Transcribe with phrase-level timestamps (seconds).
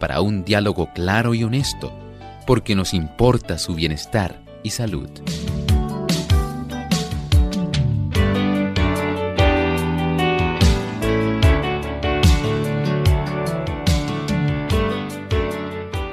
[0.00, 1.92] para un diálogo claro y honesto,
[2.46, 5.08] porque nos importa su bienestar y salud.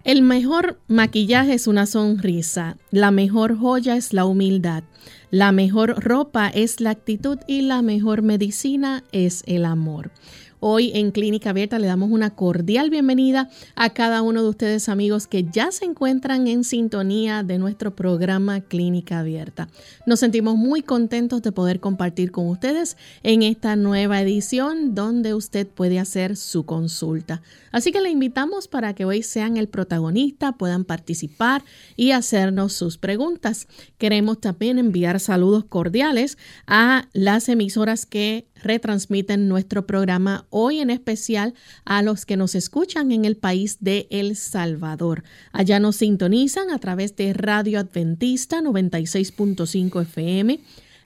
[0.02, 4.84] El mejor maquillaje es una sonrisa, la mejor joya es la humildad,
[5.30, 10.10] la mejor ropa es la actitud y la mejor medicina es el amor.
[10.58, 15.26] Hoy en Clínica Abierta le damos una cordial bienvenida a cada uno de ustedes amigos
[15.26, 19.68] que ya se encuentran en sintonía de nuestro programa Clínica Abierta.
[20.06, 25.68] Nos sentimos muy contentos de poder compartir con ustedes en esta nueva edición donde usted
[25.68, 27.42] puede hacer su consulta.
[27.76, 31.62] Así que le invitamos para que hoy sean el protagonista, puedan participar
[31.94, 33.68] y hacernos sus preguntas.
[33.98, 41.52] Queremos también enviar saludos cordiales a las emisoras que retransmiten nuestro programa hoy en especial
[41.84, 45.22] a los que nos escuchan en el país de El Salvador.
[45.52, 50.60] Allá nos sintonizan a través de Radio Adventista 96.5 FM,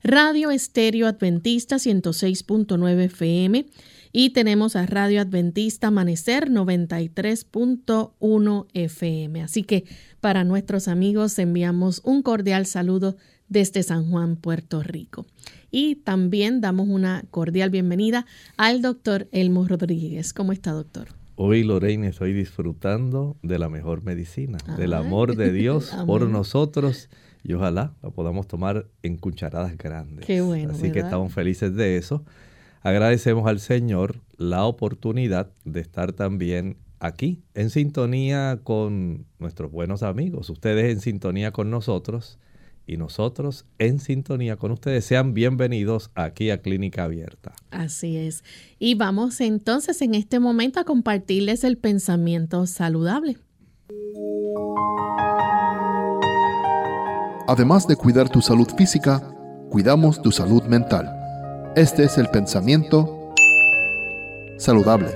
[0.05, 3.67] Radio Estéreo Adventista 106.9 FM
[4.12, 9.43] y tenemos a Radio Adventista Amanecer 93.1 FM.
[9.43, 9.84] Así que
[10.21, 13.16] para nuestros amigos enviamos un cordial saludo
[13.48, 15.26] desde San Juan, Puerto Rico.
[15.71, 18.26] Y también damos una cordial bienvenida
[18.56, 20.32] al doctor Elmo Rodríguez.
[20.32, 21.09] ¿Cómo está, doctor?
[21.37, 27.09] Hoy, Lorena, estoy disfrutando de la mejor medicina, del amor de Dios por nosotros
[27.42, 30.27] y ojalá la podamos tomar en cucharadas grandes.
[30.27, 30.72] Qué bueno.
[30.72, 32.22] Así que estamos felices de eso.
[32.83, 40.49] Agradecemos al Señor la oportunidad de estar también aquí en sintonía con nuestros buenos amigos,
[40.49, 42.39] ustedes en sintonía con nosotros
[42.87, 45.05] y nosotros en sintonía con ustedes.
[45.05, 47.53] Sean bienvenidos aquí a Clínica Abierta.
[47.71, 48.45] Así es.
[48.78, 53.37] Y vamos entonces en este momento a compartirles el pensamiento saludable.
[57.47, 59.21] Además de cuidar tu salud física,
[59.69, 61.20] cuidamos tu salud mental.
[61.77, 63.33] Este es el pensamiento
[64.59, 65.07] saludable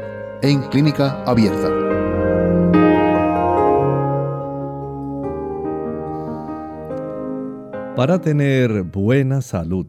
[0.41, 1.69] en Clínica Abierta.
[7.97, 9.89] Para tener buena salud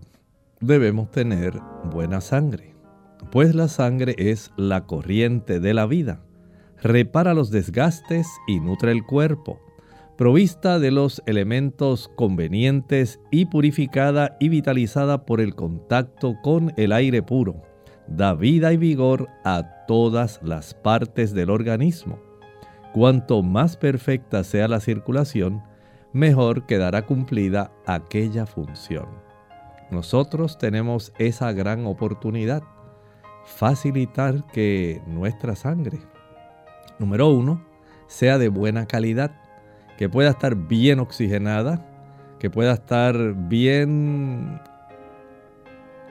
[0.60, 1.54] debemos tener
[1.84, 2.74] buena sangre,
[3.32, 6.22] pues la sangre es la corriente de la vida,
[6.82, 9.60] repara los desgastes y nutre el cuerpo,
[10.18, 17.22] provista de los elementos convenientes y purificada y vitalizada por el contacto con el aire
[17.22, 17.62] puro,
[18.08, 22.20] da vida y vigor a todas las partes del organismo.
[22.94, 25.62] Cuanto más perfecta sea la circulación,
[26.14, 29.08] mejor quedará cumplida aquella función.
[29.92, 32.64] Nosotros tenemos esa gran oportunidad,
[33.46, 36.00] facilitar que nuestra sangre,
[37.00, 37.66] número uno,
[38.08, 39.45] sea de buena calidad,
[39.98, 41.86] que pueda estar bien oxigenada,
[42.40, 44.60] que pueda estar bien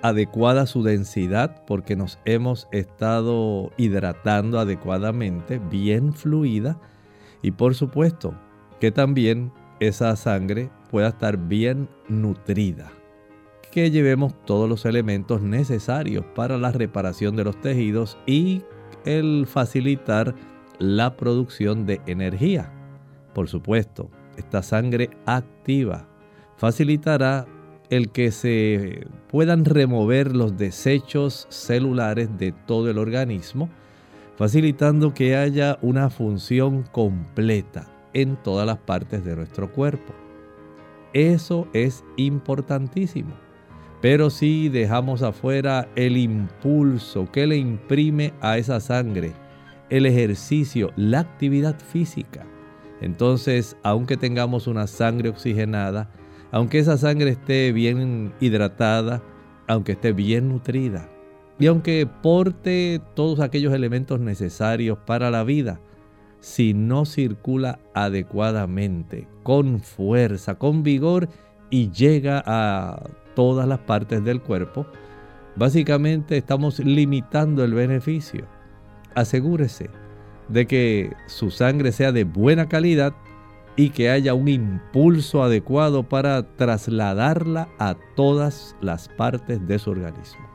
[0.02, 6.78] adecuada su densidad porque nos hemos estado hidratando adecuadamente, bien fluida
[7.40, 8.34] y por supuesto
[8.80, 9.50] que también
[9.80, 12.92] esa sangre pueda estar bien nutrida.
[13.72, 18.62] Que llevemos todos los elementos necesarios para la reparación de los tejidos y
[19.04, 20.34] el facilitar
[20.78, 22.70] la producción de energía.
[23.34, 26.08] Por supuesto, esta sangre activa
[26.56, 27.46] facilitará
[27.90, 33.68] el que se puedan remover los desechos celulares de todo el organismo,
[34.36, 40.14] facilitando que haya una función completa en todas las partes de nuestro cuerpo.
[41.12, 43.34] Eso es importantísimo.
[44.00, 49.32] Pero si dejamos afuera el impulso que le imprime a esa sangre,
[49.88, 52.46] el ejercicio, la actividad física,
[53.00, 56.10] entonces, aunque tengamos una sangre oxigenada,
[56.50, 59.22] aunque esa sangre esté bien hidratada,
[59.66, 61.08] aunque esté bien nutrida
[61.58, 65.80] y aunque porte todos aquellos elementos necesarios para la vida,
[66.40, 71.28] si no circula adecuadamente, con fuerza, con vigor
[71.70, 73.02] y llega a
[73.34, 74.86] todas las partes del cuerpo,
[75.56, 78.46] básicamente estamos limitando el beneficio.
[79.14, 79.90] Asegúrese
[80.48, 83.14] de que su sangre sea de buena calidad
[83.76, 90.54] y que haya un impulso adecuado para trasladarla a todas las partes de su organismo.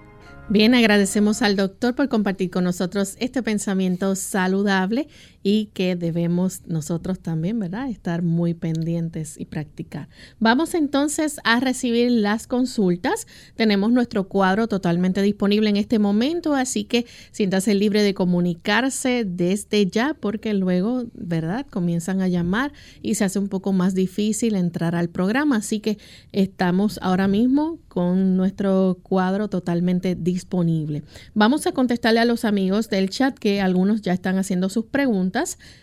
[0.52, 5.08] Bien, agradecemos al doctor por compartir con nosotros este pensamiento saludable
[5.42, 10.10] y que debemos nosotros también, ¿verdad?, estar muy pendientes y practicar.
[10.40, 13.26] Vamos entonces a recibir las consultas.
[13.56, 19.88] Tenemos nuestro cuadro totalmente disponible en este momento, así que siéntase libre de comunicarse desde
[19.88, 24.96] ya porque luego, ¿verdad?, comienzan a llamar y se hace un poco más difícil entrar
[24.96, 25.58] al programa.
[25.58, 25.98] Así que
[26.32, 31.04] estamos ahora mismo con nuestro cuadro totalmente disponible.
[31.34, 35.29] Vamos a contestarle a los amigos del chat que algunos ya están haciendo sus preguntas.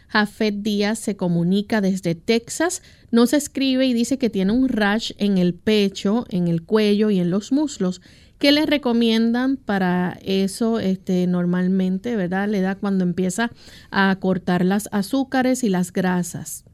[0.08, 5.38] Jafet Díaz se comunica desde Texas, nos escribe y dice que tiene un rash en
[5.38, 8.00] el pecho, en el cuello y en los muslos.
[8.38, 10.78] ¿Qué le recomiendan para eso?
[10.78, 12.48] Este, normalmente, ¿verdad?
[12.48, 13.50] Le da cuando empieza
[13.90, 16.64] a cortar las azúcares y las grasas.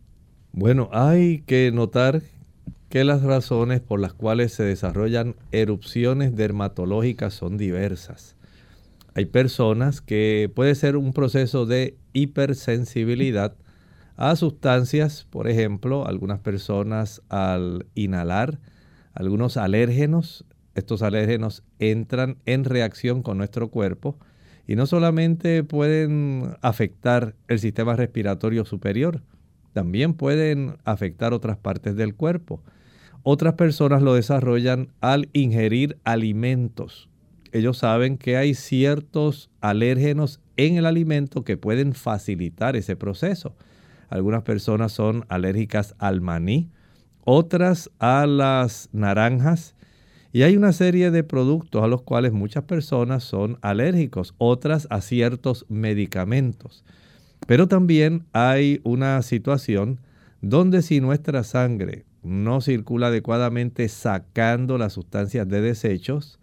[0.53, 2.23] Bueno, hay que notar
[2.89, 8.37] que las razones por las cuales se desarrollan erupciones dermatológicas son diversas.
[9.14, 13.55] Hay personas que puede ser un proceso de hipersensibilidad
[14.17, 18.59] a sustancias, por ejemplo, algunas personas al inhalar
[19.14, 20.44] algunos alérgenos,
[20.75, 24.17] estos alérgenos entran en reacción con nuestro cuerpo
[24.67, 29.23] y no solamente pueden afectar el sistema respiratorio superior,
[29.73, 32.62] también pueden afectar otras partes del cuerpo.
[33.23, 37.09] Otras personas lo desarrollan al ingerir alimentos.
[37.52, 43.54] Ellos saben que hay ciertos alérgenos en el alimento que pueden facilitar ese proceso.
[44.09, 46.71] Algunas personas son alérgicas al maní,
[47.25, 49.75] otras a las naranjas
[50.32, 55.02] y hay una serie de productos a los cuales muchas personas son alérgicos, otras a
[55.02, 56.85] ciertos medicamentos.
[57.47, 60.00] Pero también hay una situación
[60.40, 66.38] donde si nuestra sangre no circula adecuadamente sacando las sustancias de desechos,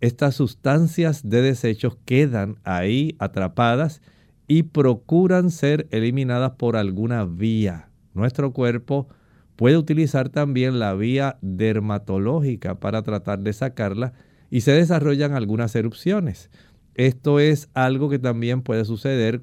[0.00, 4.00] estas sustancias de desechos quedan ahí atrapadas
[4.46, 7.90] y procuran ser eliminadas por alguna vía.
[8.14, 9.08] Nuestro cuerpo
[9.56, 14.12] puede utilizar también la vía dermatológica para tratar de sacarla
[14.50, 16.50] y se desarrollan algunas erupciones.
[16.94, 19.42] Esto es algo que también puede suceder,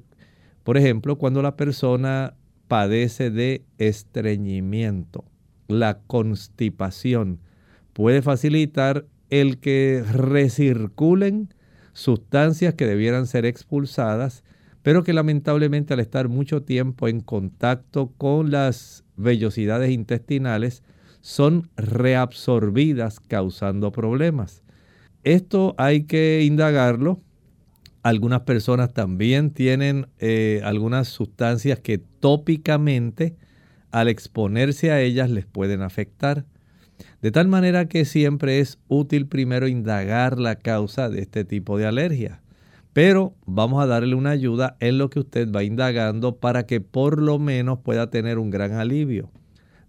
[0.64, 2.34] por ejemplo, cuando la persona
[2.66, 5.24] padece de estreñimiento
[5.68, 7.40] la constipación
[7.92, 11.48] puede facilitar el que recirculen
[11.92, 14.44] sustancias que debieran ser expulsadas,
[14.82, 20.82] pero que lamentablemente al estar mucho tiempo en contacto con las vellosidades intestinales
[21.20, 24.62] son reabsorbidas causando problemas.
[25.24, 27.20] Esto hay que indagarlo.
[28.04, 33.34] Algunas personas también tienen eh, algunas sustancias que tópicamente
[33.90, 36.44] al exponerse a ellas les pueden afectar.
[37.26, 41.84] De tal manera que siempre es útil primero indagar la causa de este tipo de
[41.84, 42.40] alergia.
[42.92, 47.20] Pero vamos a darle una ayuda en lo que usted va indagando para que por
[47.20, 49.28] lo menos pueda tener un gran alivio.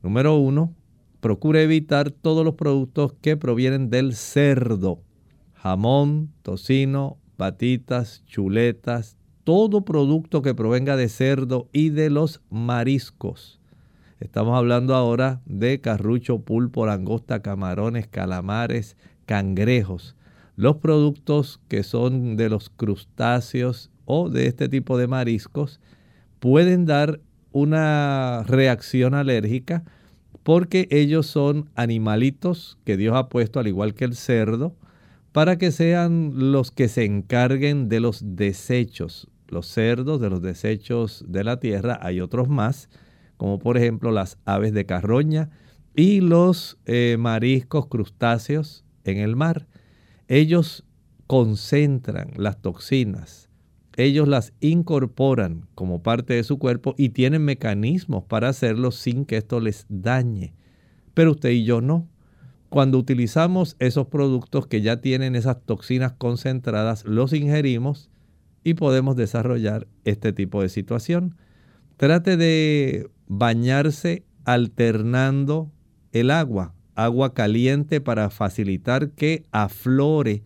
[0.01, 0.73] Número uno,
[1.19, 5.03] procure evitar todos los productos que provienen del cerdo.
[5.53, 13.56] Jamón, tocino, patitas, chuletas, todo producto que provenga de cerdo y de los mariscos.
[14.19, 18.97] Estamos hablando ahora de carrucho, pulpo, langosta, camarones, calamares,
[19.27, 20.15] cangrejos.
[20.55, 25.79] Los productos que son de los crustáceos o de este tipo de mariscos
[26.39, 27.19] pueden dar
[27.51, 29.83] una reacción alérgica
[30.41, 34.75] porque ellos son animalitos que Dios ha puesto al igual que el cerdo
[35.31, 39.27] para que sean los que se encarguen de los desechos.
[39.47, 42.89] Los cerdos de los desechos de la tierra, hay otros más,
[43.37, 45.49] como por ejemplo las aves de carroña
[45.95, 49.67] y los eh, mariscos crustáceos en el mar.
[50.27, 50.83] Ellos
[51.27, 53.49] concentran las toxinas,
[53.95, 59.37] ellos las incorporan como parte de su cuerpo y tienen mecanismos para hacerlo sin que
[59.37, 60.53] esto les dañe.
[61.15, 62.07] Pero usted y yo no.
[62.69, 68.11] Cuando utilizamos esos productos que ya tienen esas toxinas concentradas, los ingerimos
[68.63, 71.35] y podemos desarrollar este tipo de situación.
[71.95, 75.71] Trate de bañarse alternando
[76.11, 80.43] el agua agua caliente para facilitar que aflore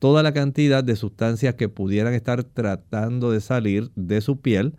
[0.00, 4.74] toda la cantidad de sustancias que pudieran estar tratando de salir de su piel.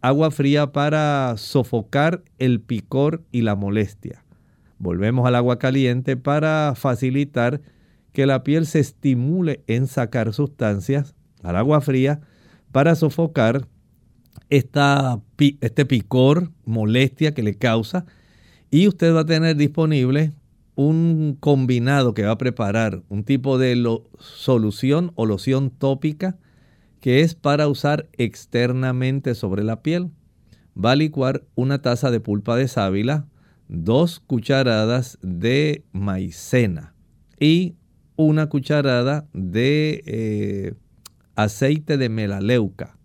[0.00, 4.24] Agua fría para sofocar el picor y la molestia.
[4.78, 7.60] Volvemos al agua caliente para facilitar
[8.12, 11.16] que la piel se estimule en sacar sustancias.
[11.42, 12.20] Al agua fría
[12.70, 13.66] para sofocar
[14.48, 15.20] esta,
[15.60, 18.06] este picor, molestia que le causa.
[18.70, 20.32] Y usted va a tener disponible
[20.74, 23.76] un combinado que va a preparar, un tipo de
[24.18, 26.38] solución o loción tópica
[27.00, 30.10] que es para usar externamente sobre la piel.
[30.82, 33.26] Va a licuar una taza de pulpa de sábila,
[33.68, 36.94] dos cucharadas de maicena
[37.40, 37.74] y
[38.14, 40.74] una cucharada de eh,
[41.34, 42.96] aceite de melaleuca.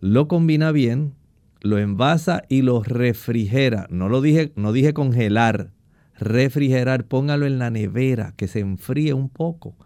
[0.00, 1.14] Lo combina bien,
[1.60, 3.86] lo envasa y lo refrigera.
[3.90, 5.72] No lo dije, no dije congelar,
[6.18, 9.76] refrigerar, póngalo en la nevera, que se enfríe un poco.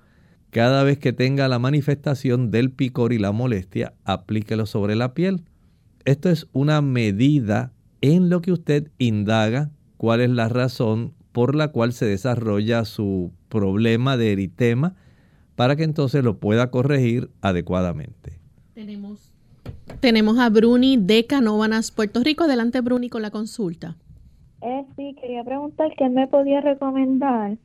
[0.51, 5.45] Cada vez que tenga la manifestación del picor y la molestia, aplíquelo sobre la piel.
[6.05, 11.69] Esto es una medida en lo que usted indaga cuál es la razón por la
[11.69, 14.95] cual se desarrolla su problema de eritema
[15.55, 18.41] para que entonces lo pueda corregir adecuadamente.
[18.75, 19.32] Tenemos,
[20.03, 22.45] tenemos a Bruni de Canóvanas, Puerto Rico.
[22.45, 23.97] Adelante, Bruni, con la consulta.
[24.61, 27.57] Eh, sí, quería preguntar qué me podía recomendar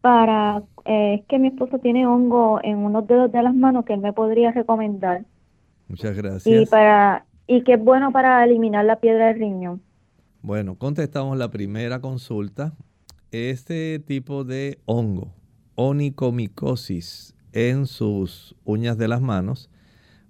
[0.00, 3.94] para, eh, es que mi esposo tiene hongo en unos dedos de las manos que
[3.94, 5.24] él me podría recomendar.
[5.88, 6.62] Muchas gracias.
[6.62, 9.82] Y para y que es bueno para eliminar la piedra del riñón.
[10.40, 12.72] Bueno, contestamos la primera consulta.
[13.32, 15.32] Este tipo de hongo,
[15.74, 19.68] onicomicosis, en sus uñas de las manos,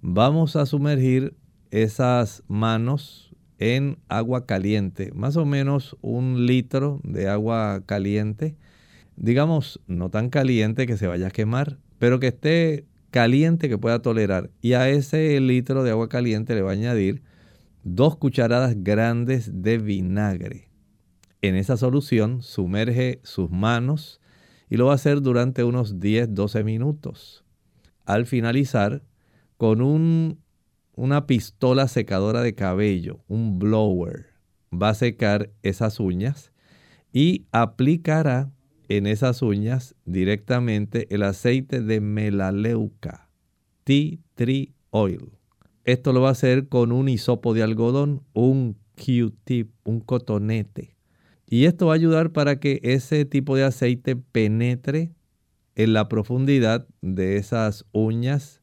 [0.00, 1.37] vamos a sumergir
[1.73, 8.57] esas manos en agua caliente, más o menos un litro de agua caliente,
[9.17, 14.02] digamos no tan caliente que se vaya a quemar, pero que esté caliente que pueda
[14.02, 14.50] tolerar.
[14.61, 17.23] Y a ese litro de agua caliente le va a añadir
[17.85, 20.69] dos cucharadas grandes de vinagre.
[21.41, 24.21] En esa solución sumerge sus manos
[24.69, 27.45] y lo va a hacer durante unos 10-12 minutos.
[28.05, 29.02] Al finalizar,
[29.57, 30.38] con un
[30.94, 34.26] una pistola secadora de cabello, un blower,
[34.72, 36.52] va a secar esas uñas
[37.12, 38.50] y aplicará
[38.88, 43.30] en esas uñas directamente el aceite de melaleuca,
[43.84, 45.32] tea tree oil.
[45.84, 50.96] Esto lo va a hacer con un hisopo de algodón, un Q-tip, un cotonete.
[51.46, 55.12] Y esto va a ayudar para que ese tipo de aceite penetre
[55.75, 58.62] en la profundidad de esas uñas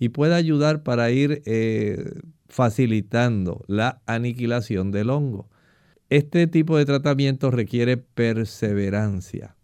[0.00, 2.12] y puede ayudar para ir eh,
[2.48, 5.50] facilitando la aniquilación del hongo.
[6.08, 9.56] Este tipo de tratamiento requiere perseverancia.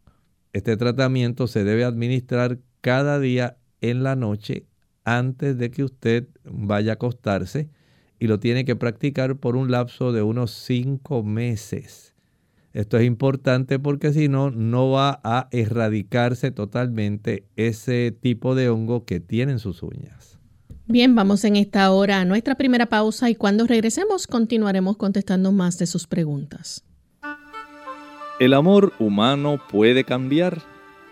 [0.52, 4.66] Este tratamiento se debe administrar cada día en la noche
[5.04, 7.70] antes de que usted vaya a acostarse
[8.18, 12.14] y lo tiene que practicar por un lapso de unos cinco meses.
[12.76, 19.06] Esto es importante porque si no, no va a erradicarse totalmente ese tipo de hongo
[19.06, 20.38] que tienen sus uñas.
[20.84, 25.78] Bien, vamos en esta hora a nuestra primera pausa y cuando regresemos continuaremos contestando más
[25.78, 26.84] de sus preguntas.
[28.40, 30.60] El amor humano puede cambiar.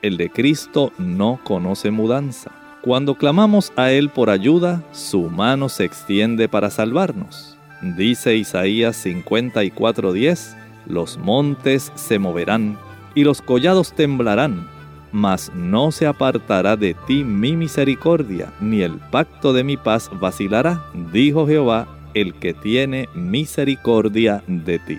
[0.02, 2.52] El de Cristo no conoce mudanza.
[2.82, 7.56] Cuando clamamos a Él por ayuda, su mano se extiende para salvarnos.
[7.96, 12.78] Dice Isaías 54:10, los montes se moverán
[13.14, 14.74] y los collados temblarán
[15.14, 20.82] mas no se apartará de ti mi misericordia, ni el pacto de mi paz vacilará,
[21.12, 24.98] dijo Jehová, el que tiene misericordia de ti.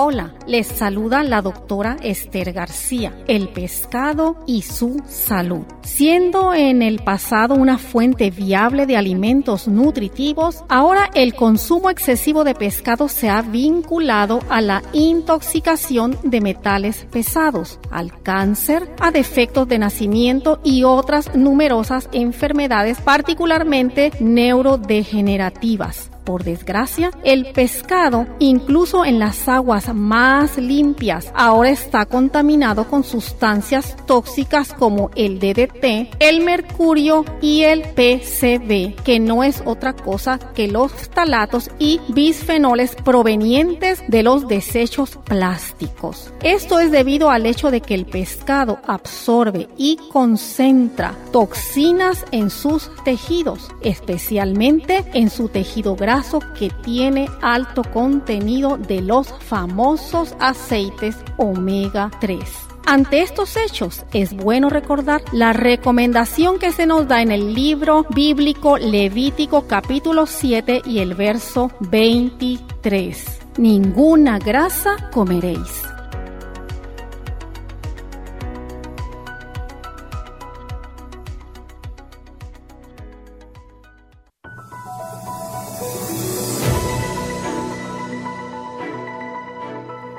[0.00, 5.64] Hola, les saluda la doctora Esther García, el pescado y su salud.
[5.82, 12.54] Siendo en el pasado una fuente viable de alimentos nutritivos, ahora el consumo excesivo de
[12.54, 19.80] pescado se ha vinculado a la intoxicación de metales pesados, al cáncer, a defectos de
[19.80, 26.12] nacimiento y otras numerosas enfermedades, particularmente neurodegenerativas.
[26.28, 33.96] Por desgracia, el pescado, incluso en las aguas más limpias, ahora está contaminado con sustancias
[34.04, 40.68] tóxicas como el DDT, el mercurio y el PCB, que no es otra cosa que
[40.68, 46.30] los talatos y bisfenoles provenientes de los desechos plásticos.
[46.42, 52.90] Esto es debido al hecho de que el pescado absorbe y concentra toxinas en sus
[53.02, 56.17] tejidos, especialmente en su tejido graso
[56.58, 62.40] que tiene alto contenido de los famosos aceites omega 3.
[62.86, 68.06] Ante estos hechos, es bueno recordar la recomendación que se nos da en el libro
[68.10, 73.40] bíblico Levítico capítulo 7 y el verso 23.
[73.58, 75.97] Ninguna grasa comeréis.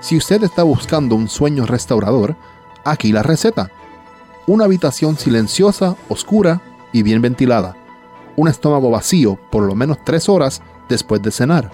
[0.10, 2.36] Si usted está buscando un sueño restaurador,
[2.84, 3.70] aquí la receta.
[4.48, 7.78] Una habitación silenciosa, oscura y bien ventilada.
[8.36, 11.70] Un estómago vacío por lo menos tres horas después de cenar.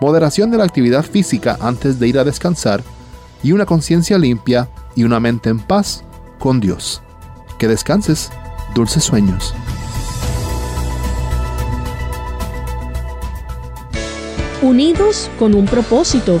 [0.00, 2.82] Moderación de la actividad física antes de ir a descansar.
[3.40, 6.02] Y una conciencia limpia y una mente en paz
[6.40, 7.02] con Dios.
[7.56, 8.32] Que descanses.
[8.74, 9.54] Dulces sueños.
[14.60, 16.40] Unidos con un propósito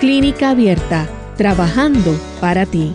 [0.00, 2.94] Clínica Abierta, trabajando para ti.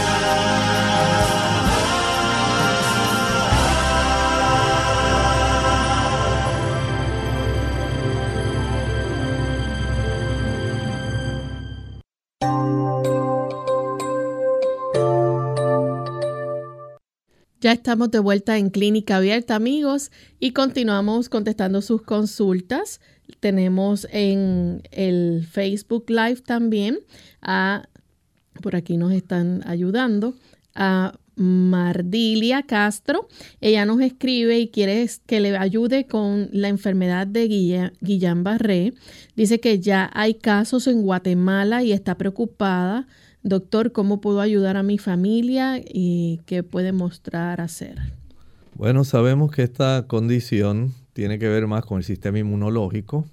[17.61, 23.01] Ya estamos de vuelta en Clínica Abierta, amigos, y continuamos contestando sus consultas.
[23.39, 26.97] Tenemos en el Facebook Live también
[27.39, 27.87] a,
[28.63, 30.33] por aquí nos están ayudando,
[30.73, 33.27] a Mardilia Castro.
[33.59, 37.47] Ella nos escribe y quiere que le ayude con la enfermedad de
[38.01, 38.95] Guillain-Barré.
[39.35, 43.07] Dice que ya hay casos en Guatemala y está preocupada
[43.43, 47.97] Doctor, ¿cómo puedo ayudar a mi familia y qué puede mostrar hacer?
[48.75, 53.25] Bueno, sabemos que esta condición tiene que ver más con el sistema inmunológico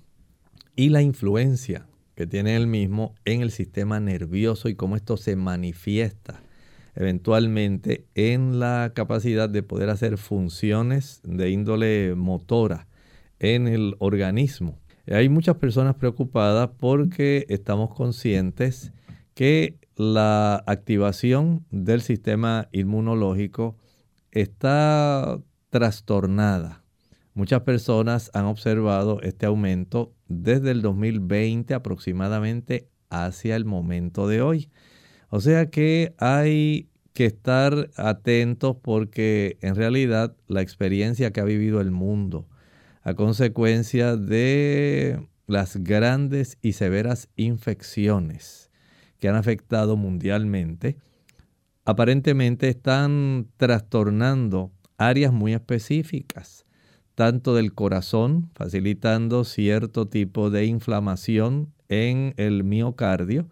[0.77, 5.37] y la influencia que tiene el mismo en el sistema nervioso y cómo esto se
[5.37, 6.43] manifiesta.
[6.97, 12.89] eventualmente en la capacidad de poder hacer funciones de índole motora
[13.39, 14.81] en el organismo.
[15.07, 18.91] Hay muchas personas preocupadas porque estamos conscientes
[19.35, 23.77] que la activación del sistema inmunológico
[24.31, 26.85] está trastornada.
[27.35, 34.71] Muchas personas han observado este aumento desde el 2020 aproximadamente hacia el momento de hoy.
[35.31, 41.81] O sea que hay que estar atentos porque en realidad la experiencia que ha vivido
[41.81, 42.47] el mundo
[43.03, 48.68] a consecuencia de las grandes y severas infecciones
[49.19, 50.97] que han afectado mundialmente,
[51.85, 56.67] aparentemente están trastornando áreas muy específicas,
[57.15, 63.49] tanto del corazón, facilitando cierto tipo de inflamación en el miocardio,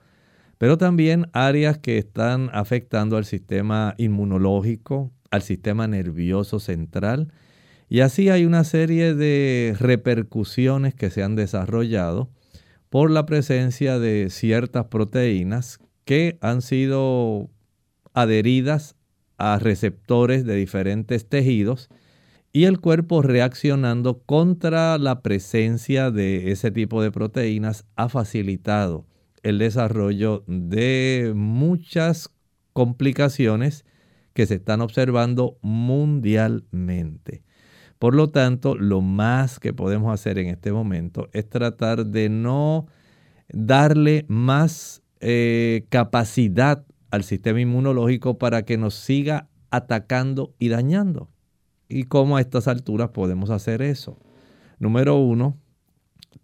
[0.58, 7.32] pero también áreas que están afectando al sistema inmunológico, al sistema nervioso central,
[7.88, 12.30] y así hay una serie de repercusiones que se han desarrollado
[12.90, 17.50] por la presencia de ciertas proteínas que han sido
[18.14, 18.96] adheridas
[19.38, 21.88] a receptores de diferentes tejidos
[22.52, 29.04] y el cuerpo reaccionando contra la presencia de ese tipo de proteínas ha facilitado
[29.42, 32.30] el desarrollo de muchas
[32.72, 33.84] complicaciones
[34.32, 37.45] que se están observando mundialmente.
[37.98, 42.86] Por lo tanto, lo más que podemos hacer en este momento es tratar de no
[43.48, 51.30] darle más eh, capacidad al sistema inmunológico para que nos siga atacando y dañando.
[51.88, 54.18] ¿Y cómo a estas alturas podemos hacer eso?
[54.78, 55.56] Número uno,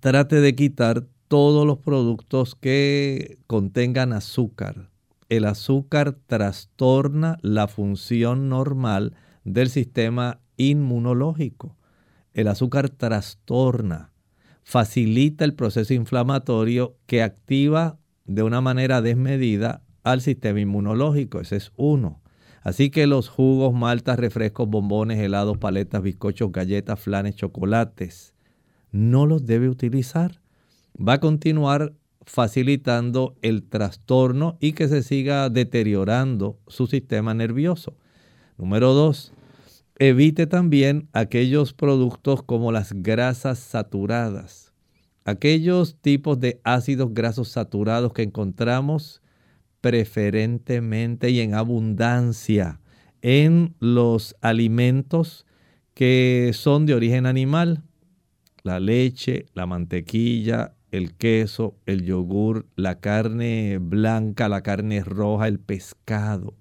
[0.01, 4.91] trate de quitar todos los productos que contengan azúcar.
[5.29, 11.77] El azúcar trastorna la función normal del sistema inmunológico.
[12.35, 14.12] El azúcar trastorna,
[14.62, 21.40] facilita el proceso inflamatorio que activa de una manera desmedida al sistema inmunológico.
[21.40, 22.20] Ese es uno.
[22.62, 28.35] Así que los jugos, maltas, refrescos, bombones, helados, paletas, bizcochos, galletas, flanes, chocolates,
[28.92, 30.40] no los debe utilizar.
[30.96, 31.94] Va a continuar
[32.25, 37.96] facilitando el trastorno y que se siga deteriorando su sistema nervioso.
[38.59, 39.33] Número dos,
[40.09, 44.73] evite también aquellos productos como las grasas saturadas,
[45.25, 49.23] aquellos tipos de ácidos grasos saturados que encontramos
[49.81, 52.81] preferentemente y en abundancia
[53.21, 55.47] en los alimentos
[55.95, 57.85] que son de origen animal,
[58.65, 65.61] la leche, la mantequilla, el queso, el yogur, la carne blanca, la carne roja, el
[65.61, 66.55] pescado.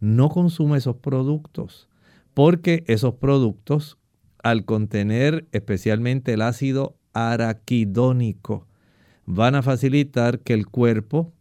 [0.00, 1.88] No consume esos productos
[2.34, 3.98] porque esos productos,
[4.42, 8.66] al contener especialmente el ácido araquidónico,
[9.24, 11.32] van a facilitar que el cuerpo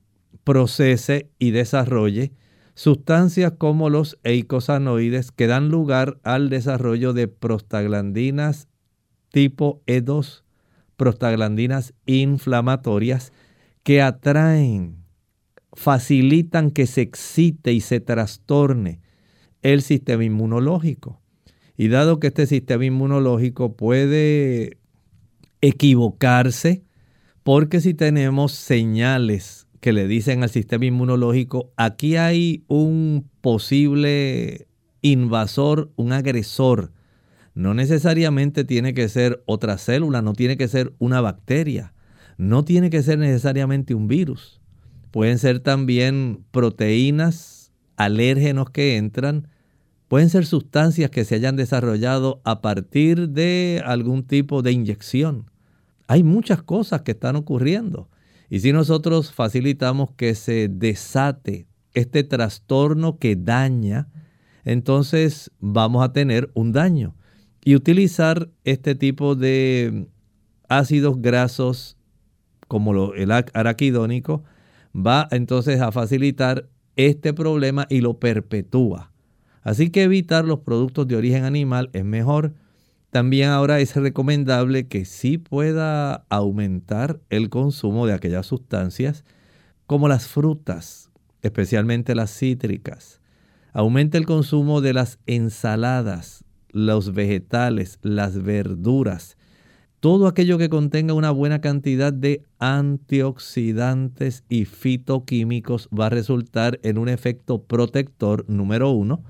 [0.43, 2.31] procese y desarrolle
[2.75, 8.67] sustancias como los eicosanoides que dan lugar al desarrollo de prostaglandinas
[9.31, 10.43] tipo E2,
[10.95, 13.33] prostaglandinas inflamatorias
[13.83, 15.03] que atraen,
[15.73, 19.01] facilitan que se excite y se trastorne
[19.63, 21.19] el sistema inmunológico.
[21.75, 24.77] Y dado que este sistema inmunológico puede
[25.61, 26.83] equivocarse,
[27.41, 34.67] porque si tenemos señales que le dicen al sistema inmunológico, aquí hay un posible
[35.01, 36.91] invasor, un agresor.
[37.53, 41.93] No necesariamente tiene que ser otra célula, no tiene que ser una bacteria,
[42.37, 44.61] no tiene que ser necesariamente un virus.
[45.11, 49.49] Pueden ser también proteínas, alérgenos que entran,
[50.13, 55.49] pueden ser sustancias que se hayan desarrollado a partir de algún tipo de inyección.
[56.05, 58.11] Hay muchas cosas que están ocurriendo.
[58.47, 64.07] Y si nosotros facilitamos que se desate este trastorno que daña,
[64.65, 67.15] entonces vamos a tener un daño.
[67.65, 70.05] Y utilizar este tipo de
[70.69, 71.97] ácidos grasos
[72.67, 74.43] como el araquidónico
[74.95, 79.12] va entonces a facilitar este problema y lo perpetúa.
[79.63, 82.53] Así que evitar los productos de origen animal es mejor
[83.13, 89.23] también ahora es recomendable que sí pueda aumentar el consumo de aquellas sustancias
[89.85, 91.11] como las frutas,
[91.43, 93.21] especialmente las cítricas.
[93.71, 99.37] Aumente el consumo de las ensaladas, los vegetales, las verduras.
[99.99, 106.97] todo aquello que contenga una buena cantidad de antioxidantes y fitoquímicos va a resultar en
[106.97, 109.23] un efecto protector número uno,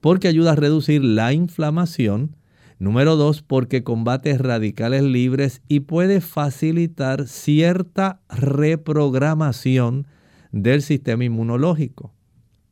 [0.00, 2.36] porque ayuda a reducir la inflamación,
[2.78, 10.06] número dos, porque combate radicales libres y puede facilitar cierta reprogramación
[10.52, 12.14] del sistema inmunológico.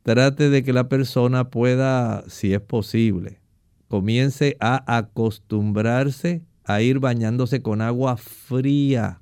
[0.03, 3.41] Trate de que la persona pueda, si es posible,
[3.87, 9.21] comience a acostumbrarse a ir bañándose con agua fría.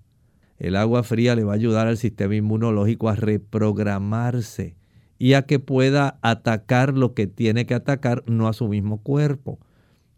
[0.58, 4.76] El agua fría le va a ayudar al sistema inmunológico a reprogramarse
[5.18, 9.60] y a que pueda atacar lo que tiene que atacar, no a su mismo cuerpo.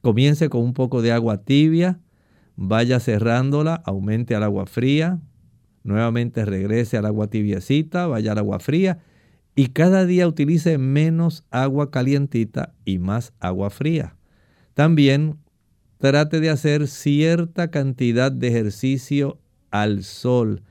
[0.02, 2.00] Comience con un poco de agua tibia,
[2.56, 5.20] vaya cerrándola, aumente al agua fría,
[5.84, 9.00] nuevamente regrese al agua tibiecita, vaya al agua fría
[9.56, 14.16] y cada día utilice menos agua calientita y más agua fría.
[14.76, 15.38] También
[15.98, 19.40] trate de hacer cierta cantidad de ejercicio
[19.72, 20.62] al sol.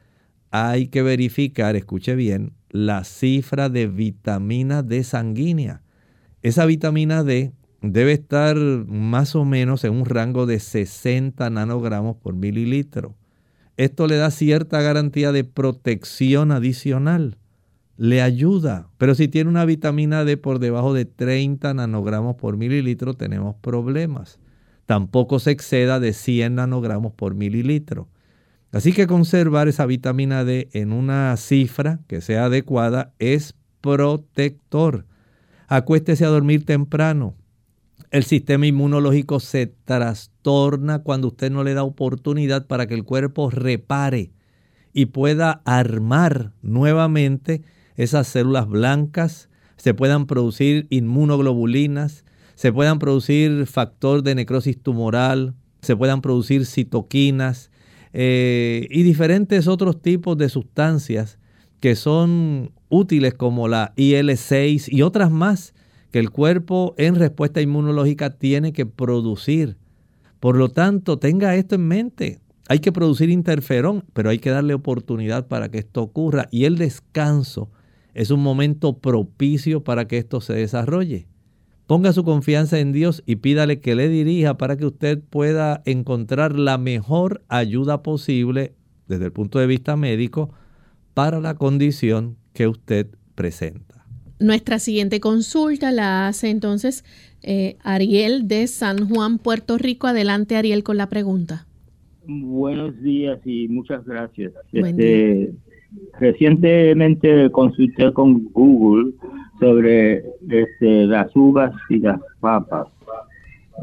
[0.51, 5.83] Hay que verificar, escuche bien, la cifra de vitamina D sanguínea.
[6.43, 12.35] Esa vitamina D debe estar más o menos en un rango de 60 nanogramos por
[12.35, 13.15] mililitro.
[13.77, 17.37] Esto le da cierta garantía de protección adicional.
[17.97, 23.15] Le ayuda, pero si tiene una vitamina D por debajo de 30 nanogramos por mililitro,
[23.15, 24.39] tenemos problemas
[24.87, 28.09] tampoco se exceda de 100 nanogramos por mililitro.
[28.73, 35.07] Así que conservar esa vitamina D en una cifra que sea adecuada es protector.
[35.69, 37.35] Acuéstese a dormir temprano.
[38.11, 43.51] El sistema inmunológico se trastorna cuando usted no le da oportunidad para que el cuerpo
[43.51, 44.33] repare
[44.93, 47.63] y pueda armar nuevamente
[47.97, 52.25] esas células blancas, se puedan producir inmunoglobulinas,
[52.55, 57.71] se puedan producir factor de necrosis tumoral, se puedan producir citoquinas
[58.19, 61.39] eh, y diferentes otros tipos de sustancias
[61.81, 65.75] que son útiles como la IL6 y otras más
[66.11, 69.77] que el cuerpo en respuesta inmunológica tiene que producir.
[70.41, 72.41] Por lo tanto, tenga esto en mente.
[72.69, 76.79] Hay que producir interferón, pero hay que darle oportunidad para que esto ocurra y el
[76.79, 77.69] descanso
[78.15, 81.27] es un momento propicio para que esto se desarrolle.
[81.87, 86.59] Ponga su confianza en Dios y pídale que le dirija para que usted pueda encontrar
[86.59, 88.73] la mejor ayuda posible
[89.07, 90.51] desde el punto de vista médico
[91.15, 94.05] para la condición que usted presenta.
[94.41, 97.05] Nuestra siguiente consulta la hace entonces
[97.43, 100.09] eh, Ariel de San Juan, Puerto Rico.
[100.09, 101.67] Adelante Ariel con la pregunta.
[102.27, 104.53] Buenos días y muchas gracias.
[104.73, 105.55] Este,
[106.19, 109.13] recientemente consulté con Google
[109.61, 112.89] sobre este, las uvas y las papas.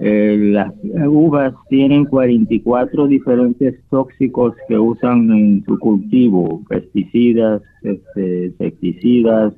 [0.01, 0.73] Eh, las
[1.07, 9.53] uvas tienen 44 diferentes tóxicos que usan en su cultivo, pesticidas, este, insecticidas,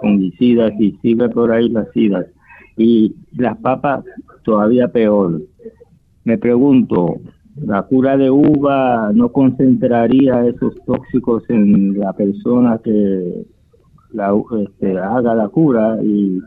[0.00, 2.26] fungicidas y sigue por ahí las idas.
[2.76, 4.04] Y las papas
[4.44, 5.42] todavía peor.
[6.24, 7.20] Me pregunto,
[7.56, 13.44] ¿la cura de uva no concentraría esos tóxicos en la persona que
[14.12, 16.40] la, este, haga la cura y,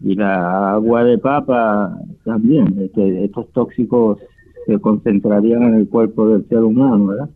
[0.00, 2.76] y la agua de papa también.
[2.80, 4.18] Este, estos tóxicos
[4.66, 7.28] se concentrarían en el cuerpo del ser humano.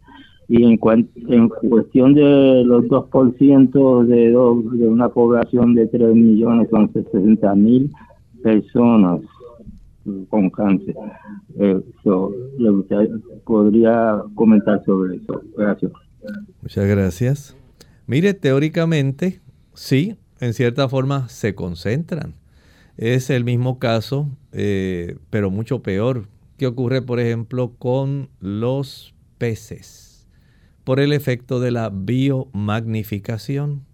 [0.48, 0.80] Y en,
[1.28, 4.30] en cuestión de los 2% de,
[4.78, 7.92] de una población de 3 millones, son 60 mil
[8.42, 9.20] personas
[10.28, 10.96] con cáncer.
[11.58, 11.80] Eh,
[13.44, 15.40] podría comentar sobre eso.
[15.56, 15.92] Gracias.
[16.62, 17.56] Muchas gracias.
[18.06, 19.40] Mire, teóricamente,
[19.80, 22.34] sí, en cierta forma se concentran.
[22.98, 30.28] Es el mismo caso, eh, pero mucho peor, que ocurre, por ejemplo, con los peces,
[30.84, 33.86] por el efecto de la biomagnificación,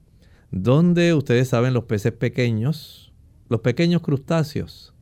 [0.51, 3.13] donde ustedes saben los peces pequeños,
[3.49, 4.93] los pequeños crustáceos,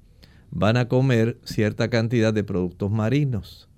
[0.50, 3.70] van a comer cierta cantidad de productos marinos.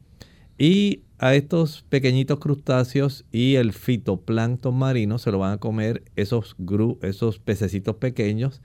[0.59, 6.57] Y a estos pequeñitos crustáceos y el fitoplancton marino se lo van a comer esos,
[7.03, 8.61] esos pececitos pequeños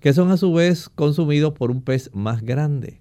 [0.00, 3.00] que son a su vez consumidos por un pez más grande.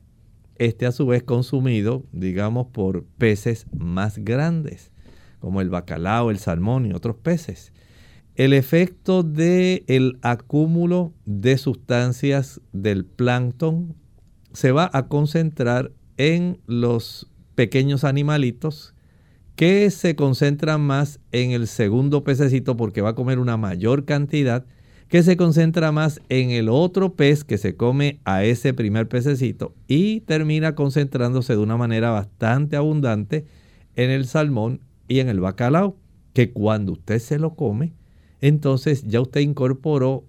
[0.57, 4.91] Este a su vez consumido, digamos, por peces más grandes,
[5.39, 7.73] como el bacalao, el salmón y otros peces.
[8.35, 13.95] El efecto del el acúmulo de sustancias del plancton
[14.53, 18.94] se va a concentrar en los pequeños animalitos
[19.55, 24.65] que se concentran más en el segundo pececito porque va a comer una mayor cantidad,
[25.07, 29.73] que se concentra más en el otro pez que se come a ese primer pececito
[29.87, 33.45] y termina concentrándose de una manera bastante abundante
[33.95, 35.97] en el salmón y en el bacalao,
[36.33, 37.93] que cuando usted se lo come,
[38.41, 40.25] entonces ya usted incorporó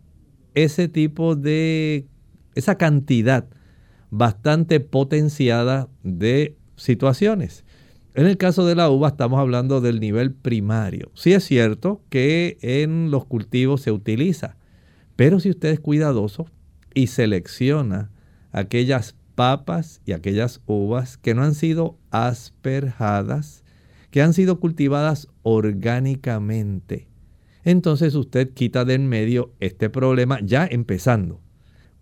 [0.54, 2.06] ese tipo de,
[2.54, 3.46] esa cantidad
[4.10, 7.64] bastante potenciada de situaciones.
[8.16, 11.10] En el caso de la uva estamos hablando del nivel primario.
[11.12, 14.56] Sí es cierto que en los cultivos se utiliza,
[15.16, 16.46] pero si usted es cuidadoso
[16.94, 18.10] y selecciona
[18.52, 23.64] aquellas papas y aquellas uvas que no han sido asperjadas,
[24.10, 27.08] que han sido cultivadas orgánicamente,
[27.64, 31.42] entonces usted quita de en medio este problema ya empezando.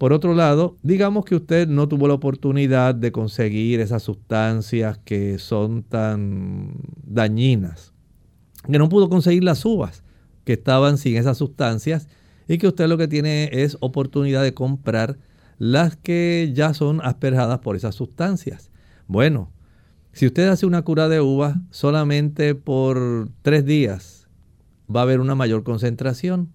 [0.05, 5.39] Por otro lado, digamos que usted no tuvo la oportunidad de conseguir esas sustancias que
[5.39, 6.75] son tan
[7.07, 7.95] dañinas,
[8.71, 10.05] que no pudo conseguir las uvas
[10.45, 12.07] que estaban sin esas sustancias
[12.47, 15.17] y que usted lo que tiene es oportunidad de comprar
[15.57, 18.71] las que ya son asperjadas por esas sustancias.
[19.07, 19.53] Bueno,
[20.13, 24.29] si usted hace una cura de uvas solamente por tres días,
[24.95, 26.53] va a haber una mayor concentración,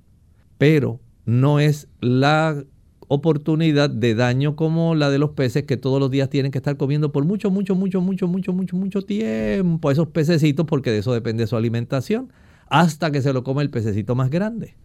[0.60, 2.64] pero no es la
[3.10, 6.78] oportunidad de daño como la de los peces que todos los días tienen que estar
[6.78, 11.12] comiendo por mucho, mucho, mucho, mucho, mucho, mucho, mucho tiempo esos pececitos porque de eso
[11.12, 12.32] depende su alimentación
[12.68, 14.76] hasta que se lo come el pececito más grande.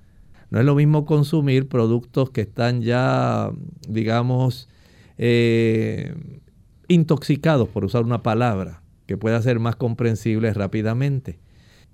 [0.51, 3.51] No es lo mismo consumir productos que están ya,
[3.89, 4.71] digamos,
[5.19, 6.15] eh,
[6.89, 11.39] intoxicados, por usar una palabra, que pueda ser más comprensible rápidamente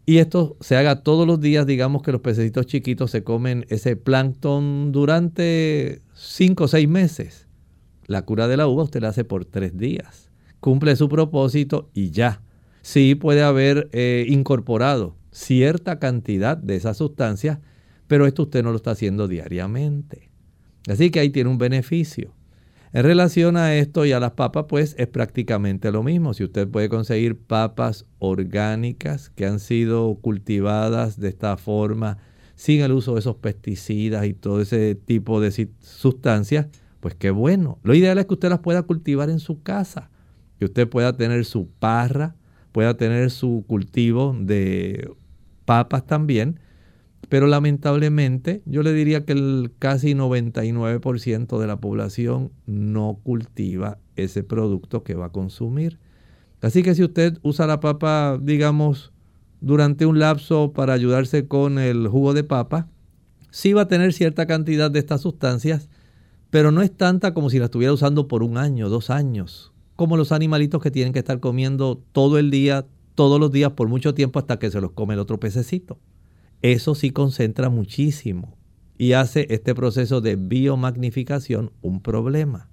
[0.06, 3.96] y esto se haga todos los días, digamos que los pececitos chiquitos se comen ese
[3.96, 7.48] plancton durante 5 o 6 meses.
[8.06, 10.30] La cura de la uva usted la hace por 3 días.
[10.58, 12.42] Cumple su propósito y ya.
[12.82, 17.58] Sí puede haber eh, incorporado cierta cantidad de esas sustancias,
[18.06, 20.30] pero esto usted no lo está haciendo diariamente.
[20.88, 22.34] Así que ahí tiene un beneficio.
[22.92, 26.35] En relación a esto y a las papas, pues es prácticamente lo mismo.
[26.35, 32.18] Si usted puede conseguir papas orgánicas que han sido cultivadas de esta forma,
[32.57, 36.66] sin el uso de esos pesticidas y todo ese tipo de sustancias,
[36.98, 37.79] pues qué bueno.
[37.85, 40.11] Lo ideal es que usted las pueda cultivar en su casa,
[40.59, 42.35] que usted pueda tener su parra,
[42.72, 45.12] pueda tener su cultivo de
[45.64, 46.59] papas también
[47.28, 54.42] pero lamentablemente yo le diría que el casi 99% de la población no cultiva ese
[54.42, 55.98] producto que va a consumir.
[56.61, 59.12] Así que si usted usa la papa, digamos,
[59.61, 62.88] durante un lapso para ayudarse con el jugo de papa,
[63.50, 65.88] sí va a tener cierta cantidad de estas sustancias,
[66.50, 70.16] pero no es tanta como si la estuviera usando por un año, dos años, como
[70.16, 74.14] los animalitos que tienen que estar comiendo todo el día, todos los días, por mucho
[74.14, 75.98] tiempo hasta que se los come el otro pececito
[76.62, 78.57] eso sí concentra muchísimo
[78.99, 82.68] y hace este proceso de biomagnificación un problema.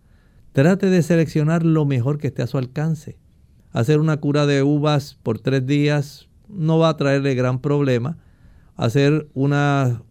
[0.52, 3.18] Trate de seleccionar lo mejor que esté a su alcance.
[3.72, 8.18] Hacer una cura de uvas por tres días no va a traerle gran problema.
[8.76, 10.02] Hacer una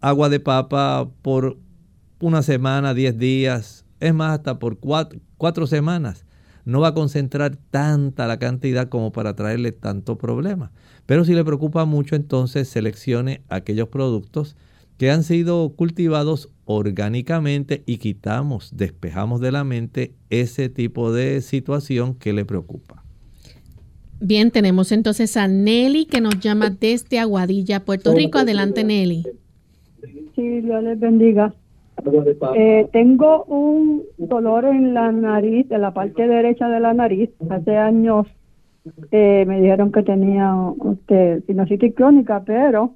[0.00, 1.58] agua de papa por
[2.20, 6.24] una semana, diez días, es más, hasta por cuatro, cuatro semanas,
[6.64, 10.72] no va a concentrar tanta la cantidad como para traerle tanto problema.
[11.06, 14.56] Pero si le preocupa mucho, entonces seleccione aquellos productos
[14.98, 22.14] que han sido cultivados orgánicamente y quitamos, despejamos de la mente ese tipo de situación
[22.14, 23.02] que le preocupa.
[24.20, 28.38] Bien, tenemos entonces a Nelly que nos llama desde Aguadilla, Puerto Rico.
[28.38, 29.24] Adelante, Nelly.
[30.36, 31.52] Sí, Dios les bendiga.
[32.54, 37.30] Eh, tengo un dolor en la nariz, en la parte derecha de la nariz.
[37.48, 38.26] Hace años
[39.10, 40.54] eh, me dijeron que tenía
[40.92, 42.94] este, crónica, pero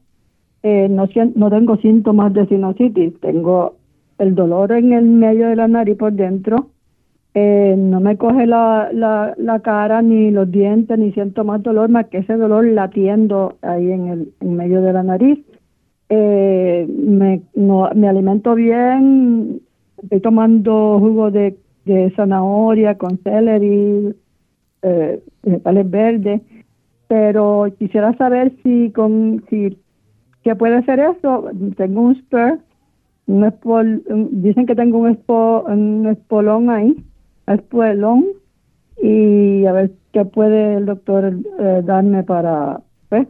[0.62, 3.21] eh, no, no tengo síntomas de sinusitis.
[3.21, 3.77] Tengo
[4.19, 6.71] el dolor en el medio de la nariz por dentro.
[7.35, 12.07] Eh, no me coge la, la, cara ni los dientes, ni siento más dolor, más
[12.07, 15.38] que ese dolor latiendo ahí en el medio de la nariz.
[16.09, 19.61] Eh, me, no, me alimento bien,
[20.03, 24.14] estoy tomando jugo de, de zanahoria con celery,
[24.83, 26.42] eh, vegetales verdes,
[27.09, 29.77] pero quisiera saber si con si
[30.42, 31.51] qué puede ser eso.
[31.77, 32.61] Tengo un spur,
[33.27, 36.97] un dicen que tengo un espolón ahí,
[37.49, 38.27] espolón,
[39.03, 43.27] y a ver qué puede el doctor eh, darme para pues,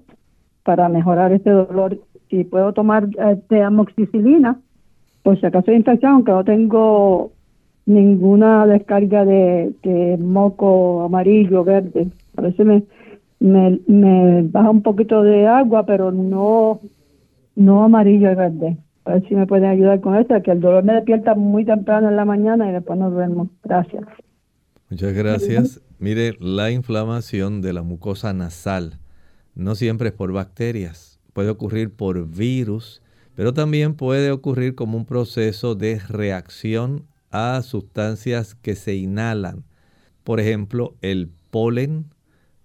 [0.62, 1.98] para mejorar este dolor.
[2.30, 4.58] Si puedo tomar este amoxicilina,
[5.22, 7.32] por si acaso hay infección, aunque no tengo
[7.86, 12.08] ninguna descarga de, moco amarillo, verde.
[12.36, 12.82] A veces
[13.40, 16.80] me, baja un poquito de agua, pero no,
[17.54, 18.76] no amarillo y verde.
[19.04, 22.08] A ver si me pueden ayudar con esto, que el dolor me despierta muy temprano
[22.08, 23.48] en la mañana y después no duermo.
[23.62, 24.04] Gracias.
[24.90, 25.80] Muchas gracias.
[25.98, 28.98] Mire, la inflamación de la mucosa nasal
[29.54, 33.02] no siempre es por bacterias, puede ocurrir por virus,
[33.34, 39.62] pero también puede ocurrir como un proceso de reacción a sustancias que se inhalan.
[40.24, 42.06] Por ejemplo, el polen,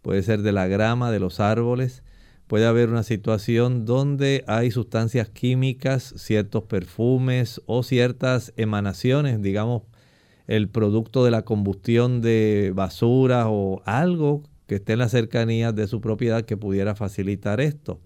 [0.02, 2.02] puede ser de la grama de los árboles,
[2.48, 9.82] puede haber una situación donde hay sustancias químicas, ciertos perfumes o ciertas emanaciones, digamos,
[10.48, 15.88] el producto de la combustión de basura o algo que esté en la cercanía de
[15.88, 18.00] su propiedad que pudiera facilitar esto.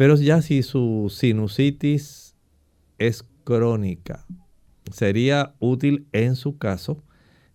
[0.00, 2.34] Pero ya si su sinusitis
[2.96, 4.24] es crónica,
[4.90, 7.04] sería útil en su caso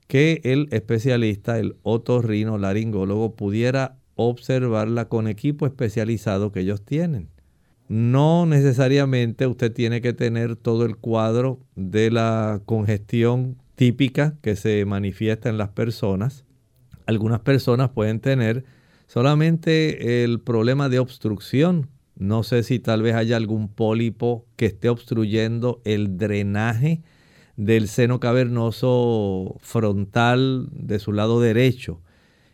[0.06, 7.30] que el especialista, el otorrino laringólogo, pudiera observarla con equipo especializado que ellos tienen.
[7.88, 14.86] No necesariamente usted tiene que tener todo el cuadro de la congestión típica que se
[14.86, 16.46] manifiesta en las personas.
[17.08, 18.66] Algunas personas pueden tener
[19.08, 21.90] solamente el problema de obstrucción.
[22.16, 27.02] No sé si tal vez haya algún pólipo que esté obstruyendo el drenaje
[27.58, 32.02] del seno cavernoso frontal de su lado derecho.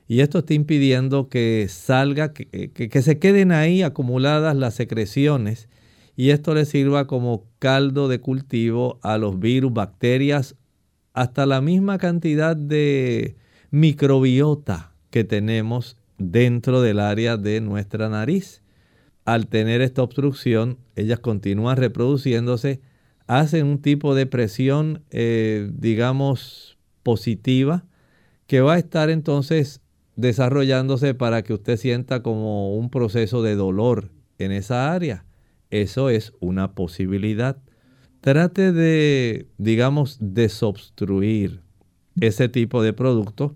[0.07, 5.70] Y esto está impidiendo que salga, que, que, se queden ahí acumuladas las secreciones
[6.18, 10.55] y esto le sirva como caldo de cultivo a los virus, bacterias,
[11.14, 13.36] hasta la misma cantidad de
[13.70, 18.61] microbiota que tenemos dentro del área de nuestra nariz.
[19.32, 22.82] Al tener esta obstrucción, ellas continúan reproduciéndose,
[23.27, 27.86] hacen un tipo de presión, eh, digamos, positiva,
[28.45, 29.79] que va a estar entonces
[30.17, 35.23] desarrollándose para que usted sienta como un proceso de dolor en esa área.
[35.69, 37.55] Eso es una posibilidad.
[38.19, 41.61] Trate de, digamos, desobstruir
[42.19, 43.55] ese tipo de producto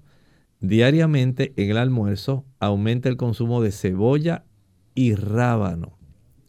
[0.61, 2.45] diariamente en el almuerzo.
[2.61, 4.44] Aumenta el consumo de cebolla
[4.95, 5.97] y rábano.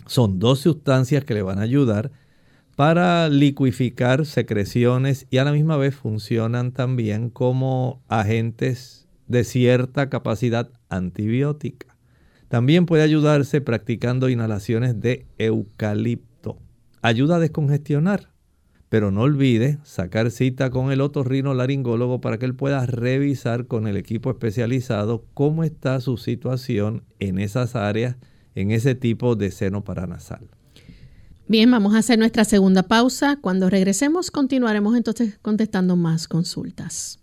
[0.07, 2.13] Son dos sustancias que le van a ayudar
[2.77, 10.71] para liquificar secreciones y a la misma vez funcionan también como agentes de cierta capacidad
[10.89, 11.97] antibiótica.
[12.49, 16.59] También puede ayudarse practicando inhalaciones de eucalipto.
[17.03, 18.31] Ayuda a descongestionar,
[18.89, 23.89] pero no olvide sacar cita con el otorrino laringólogo para que él pueda revisar con
[23.89, 28.17] el equipo especializado cómo está su situación en esas áreas,
[28.57, 30.49] en ese tipo de seno paranasal.
[31.47, 33.39] Bien, vamos a hacer nuestra segunda pausa.
[33.41, 37.21] Cuando regresemos continuaremos entonces contestando más consultas.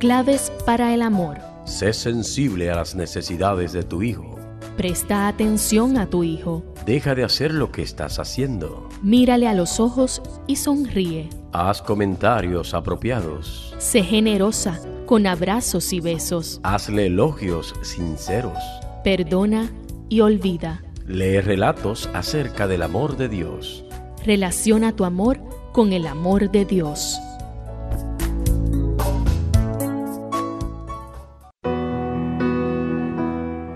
[0.00, 1.38] Claves para el amor.
[1.64, 4.38] Sé sensible a las necesidades de tu hijo.
[4.76, 6.64] Presta atención a tu hijo.
[6.84, 8.88] Deja de hacer lo que estás haciendo.
[9.04, 11.28] Mírale a los ojos y sonríe.
[11.52, 13.74] Haz comentarios apropiados.
[13.76, 16.58] Sé generosa con abrazos y besos.
[16.62, 18.56] Hazle elogios sinceros.
[19.04, 19.70] Perdona
[20.08, 20.82] y olvida.
[21.06, 23.84] Lee relatos acerca del amor de Dios.
[24.24, 25.38] Relaciona tu amor
[25.74, 27.20] con el amor de Dios.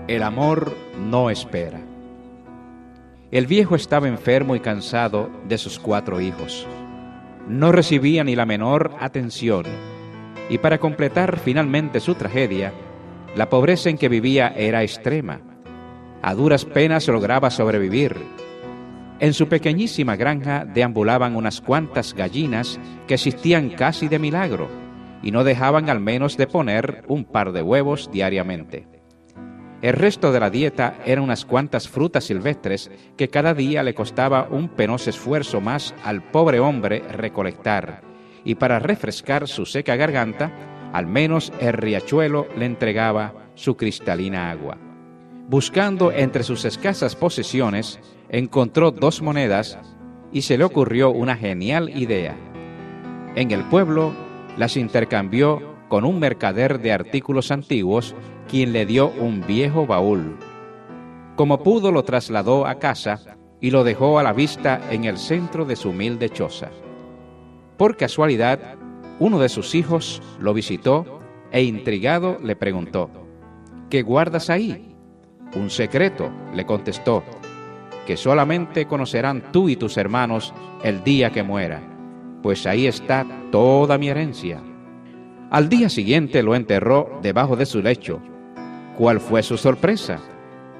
[0.07, 1.88] El amor no espera.
[3.31, 6.65] El viejo estaba enfermo y cansado de sus cuatro hijos.
[7.47, 9.65] No recibía ni la menor atención.
[10.49, 12.73] Y para completar finalmente su tragedia,
[13.35, 15.41] la pobreza en que vivía era extrema.
[16.23, 18.15] A duras penas lograba sobrevivir.
[19.19, 24.69] En su pequeñísima granja deambulaban unas cuantas gallinas que existían casi de milagro
[25.21, 28.98] y no dejaban al menos de poner un par de huevos diariamente.
[29.81, 34.47] El resto de la dieta eran unas cuantas frutas silvestres que cada día le costaba
[34.49, 38.01] un penoso esfuerzo más al pobre hombre recolectar,
[38.43, 40.51] y para refrescar su seca garganta,
[40.91, 44.77] al menos el riachuelo le entregaba su cristalina agua.
[45.47, 47.99] Buscando entre sus escasas posesiones,
[48.29, 49.79] encontró dos monedas
[50.31, 52.35] y se le ocurrió una genial idea.
[53.35, 54.13] En el pueblo
[54.57, 58.13] las intercambió con un mercader de artículos antiguos
[58.49, 60.35] quien le dio un viejo baúl.
[61.35, 65.65] Como pudo lo trasladó a casa y lo dejó a la vista en el centro
[65.65, 66.69] de su humilde choza.
[67.77, 68.59] Por casualidad,
[69.19, 71.19] uno de sus hijos lo visitó
[71.51, 73.09] e intrigado le preguntó,
[73.89, 74.95] ¿qué guardas ahí?
[75.55, 77.23] Un secreto, le contestó,
[78.05, 81.81] que solamente conocerán tú y tus hermanos el día que muera,
[82.41, 84.61] pues ahí está toda mi herencia.
[85.51, 88.21] Al día siguiente lo enterró debajo de su lecho
[88.99, 90.19] ¿Cuál fue su sorpresa?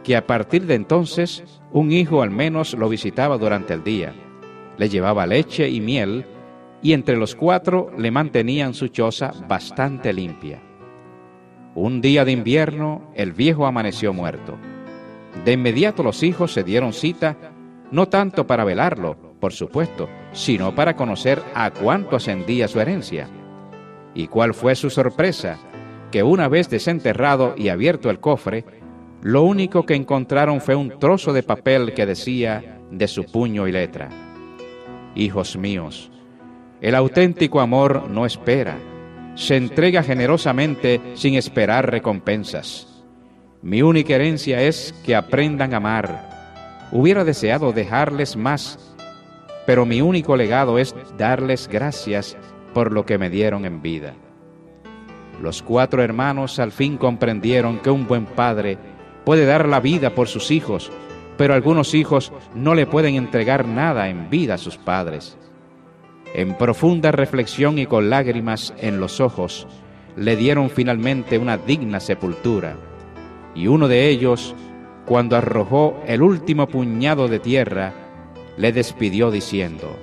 [0.04, 1.42] Que a partir de entonces
[1.72, 4.14] un hijo al menos lo visitaba durante el día.
[4.78, 6.26] Le llevaba leche y miel
[6.82, 10.62] y entre los cuatro le mantenían su choza bastante limpia.
[11.76, 14.58] Un día de invierno el viejo amaneció muerto.
[15.46, 17.38] De inmediato los hijos se dieron cita,
[17.90, 23.30] no tanto para velarlo, por supuesto, sino para conocer a cuánto ascendía su herencia.
[24.14, 25.58] ¿Y cuál fue su sorpresa?
[26.12, 28.66] Que una vez desenterrado y abierto el cofre,
[29.22, 33.72] lo único que encontraron fue un trozo de papel que decía de su puño y
[33.72, 34.10] letra.
[35.16, 36.10] Hijos míos,
[36.82, 38.78] el auténtico amor no espera,
[39.36, 42.88] se entrega generosamente sin esperar recompensas.
[43.62, 46.30] Mi única herencia es que aprendan a amar.
[46.92, 48.80] Hubiera deseado dejarles más,
[49.66, 52.38] pero mi único legado es darles gracias
[52.74, 54.14] por lo que me dieron en vida.
[55.42, 58.78] Los cuatro hermanos al fin comprendieron que un buen padre
[59.24, 60.92] puede dar la vida por sus hijos,
[61.38, 65.38] pero algunos hijos no le pueden entregar nada en vida a sus padres.
[66.34, 69.68] En profunda reflexión y con lágrimas en los ojos,
[70.16, 72.76] le dieron finalmente una digna sepultura.
[73.56, 74.54] Y uno de ellos,
[75.06, 77.94] cuando arrojó el último puñado de tierra,
[78.58, 79.96] le despidió diciendo,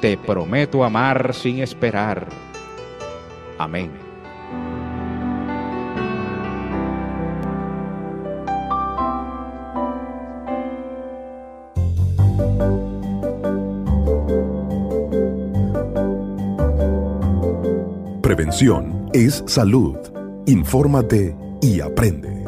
[0.00, 2.28] Te prometo amar sin esperar.
[3.58, 4.09] Amén.
[18.30, 19.96] Prevención es salud.
[20.46, 22.44] Infórmate y aprende.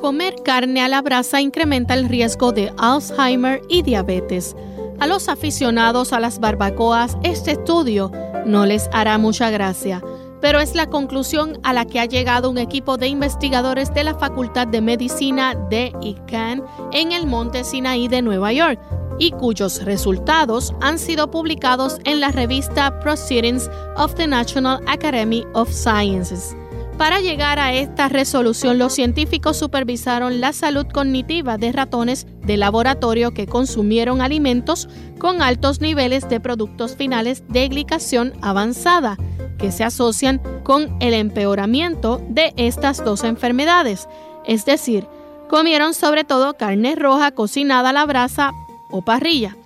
[0.00, 4.56] Comer carne a la brasa incrementa el riesgo de Alzheimer y diabetes.
[5.00, 8.10] A los aficionados a las barbacoas, este estudio
[8.46, 10.02] no les hará mucha gracia,
[10.40, 14.14] pero es la conclusión a la que ha llegado un equipo de investigadores de la
[14.14, 18.80] Facultad de Medicina de ICANN en el Monte Sinaí de Nueva York
[19.22, 25.70] y cuyos resultados han sido publicados en la revista Proceedings of the National Academy of
[25.70, 26.56] Sciences.
[26.98, 33.32] Para llegar a esta resolución, los científicos supervisaron la salud cognitiva de ratones de laboratorio
[33.32, 34.88] que consumieron alimentos
[35.20, 39.18] con altos niveles de productos finales de glicación avanzada,
[39.56, 44.08] que se asocian con el empeoramiento de estas dos enfermedades.
[44.48, 45.06] Es decir,
[45.48, 48.52] comieron sobre todo carne roja cocinada a la brasa
[48.92, 49.56] o parrilla.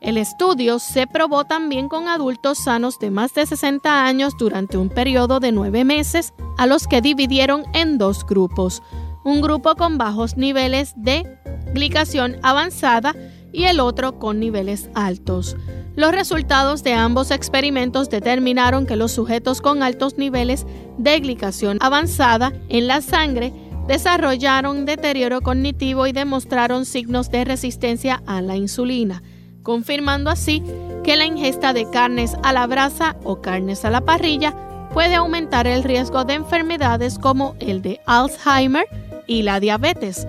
[0.00, 4.88] El estudio se probó también con adultos sanos de más de 60 años durante un
[4.88, 8.82] periodo de nueve meses, a los que dividieron en dos grupos,
[9.24, 11.26] un grupo con bajos niveles de
[11.74, 13.14] glicación avanzada
[13.52, 15.56] y el otro con niveles altos.
[15.96, 20.64] Los resultados de ambos experimentos determinaron que los sujetos con altos niveles
[20.96, 23.52] de glicación avanzada en la sangre
[23.90, 29.20] desarrollaron deterioro cognitivo y demostraron signos de resistencia a la insulina,
[29.64, 30.62] confirmando así
[31.02, 34.54] que la ingesta de carnes a la brasa o carnes a la parrilla
[34.94, 38.86] puede aumentar el riesgo de enfermedades como el de Alzheimer
[39.26, 40.28] y la diabetes.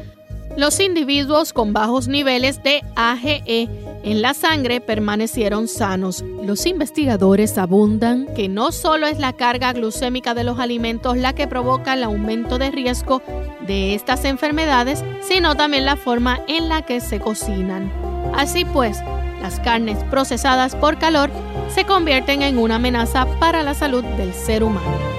[0.58, 3.70] Los individuos con bajos niveles de AGE
[4.04, 6.24] en la sangre permanecieron sanos.
[6.44, 11.48] Los investigadores abundan que no solo es la carga glucémica de los alimentos la que
[11.48, 13.22] provoca el aumento de riesgo
[13.66, 17.92] de estas enfermedades, sino también la forma en la que se cocinan.
[18.36, 19.00] Así pues,
[19.42, 21.30] las carnes procesadas por calor
[21.74, 25.11] se convierten en una amenaza para la salud del ser humano.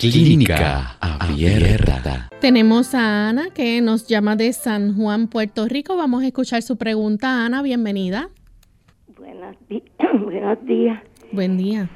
[0.00, 2.28] Clínica Abierta.
[2.40, 5.96] Tenemos a Ana que nos llama de San Juan, Puerto Rico.
[5.96, 7.44] Vamos a escuchar su pregunta.
[7.44, 8.30] Ana, bienvenida.
[9.16, 9.56] Buenos,
[10.22, 11.02] Buenos días.
[11.32, 11.90] Buen día.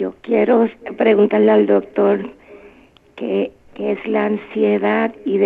[0.00, 2.30] Yo quiero preguntarle al doctor
[3.16, 5.38] qué, es la ansiedad y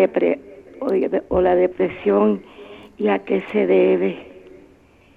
[1.30, 2.44] o la depresión
[2.96, 4.16] y a qué se debe.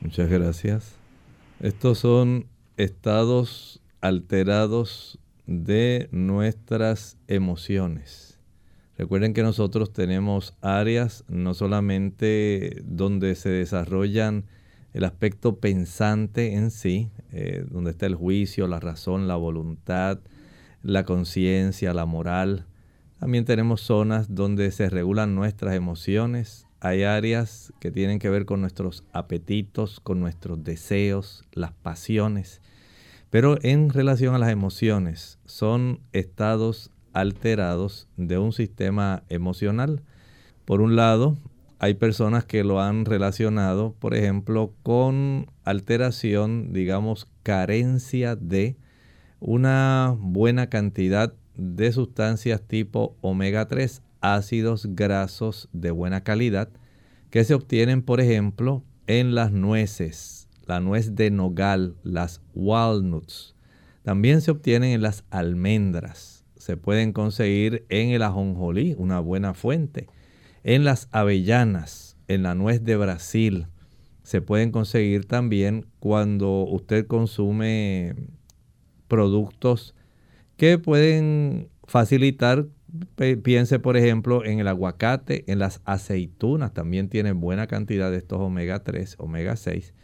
[0.02, 0.98] Muchas gracias.
[1.60, 2.46] Estos son
[2.76, 5.19] estados alterados
[5.50, 8.40] de nuestras emociones.
[9.00, 14.46] Recuerden que nosotros tenemos áreas no solamente donde se desarrollan
[14.94, 20.20] el aspecto pensante en sí, eh, donde está el juicio, la razón, la voluntad,
[20.84, 22.68] la conciencia, la moral.
[23.20, 26.68] También tenemos zonas donde se regulan nuestras emociones.
[26.80, 32.62] Hay áreas que tienen que ver con nuestros apetitos, con nuestros deseos, las pasiones.
[33.30, 40.02] Pero en relación a las emociones, son estados alterados de un sistema emocional.
[40.66, 41.38] Por un lado,
[41.80, 48.76] hay personas que lo han relacionado, por ejemplo, con alteración, digamos, carencia de
[49.40, 54.02] una buena cantidad de sustancias tipo omega 3.
[54.22, 56.70] ácidos grasos de buena calidad
[57.30, 63.56] que se obtienen, por ejemplo, en las nueces, la nuez de nogal, las walnuts.
[64.04, 66.46] También se obtienen en las almendras.
[66.58, 70.06] Se pueden conseguir en el ajonjolí, una buena fuente.
[70.64, 73.66] En las avellanas, en la nuez de Brasil.
[74.22, 78.14] Se pueden conseguir también cuando usted consume
[79.08, 79.96] productos
[80.56, 82.68] que pueden facilitar,
[83.42, 88.40] piense por ejemplo en el aguacate, en las aceitunas, también tienen buena cantidad de estos
[88.40, 89.96] omega 3, omega 6.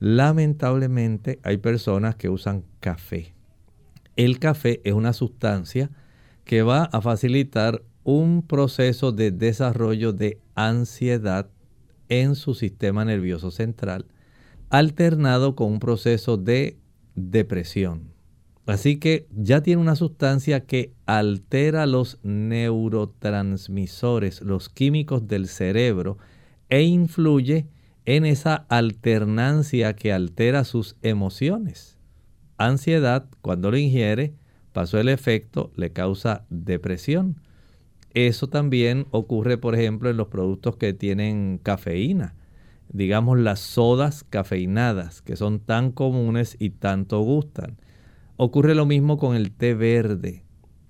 [0.00, 3.34] Lamentablemente hay personas que usan café.
[4.16, 5.90] El café es una sustancia
[6.44, 11.50] que va a facilitar un proceso de desarrollo de ansiedad
[12.08, 14.06] en su sistema nervioso central,
[14.70, 16.78] alternado con un proceso de
[17.14, 18.14] depresión.
[18.66, 26.16] Así que ya tiene una sustancia que altera los neurotransmisores, los químicos del cerebro,
[26.68, 27.68] e influye
[28.16, 31.96] en esa alternancia que altera sus emociones.
[32.56, 34.34] Ansiedad, cuando lo ingiere,
[34.72, 37.40] pasó el efecto, le causa depresión.
[38.12, 42.34] Eso también ocurre, por ejemplo, en los productos que tienen cafeína.
[42.88, 47.78] Digamos las sodas cafeinadas, que son tan comunes y tanto gustan.
[48.36, 50.42] Ocurre lo mismo con el té verde,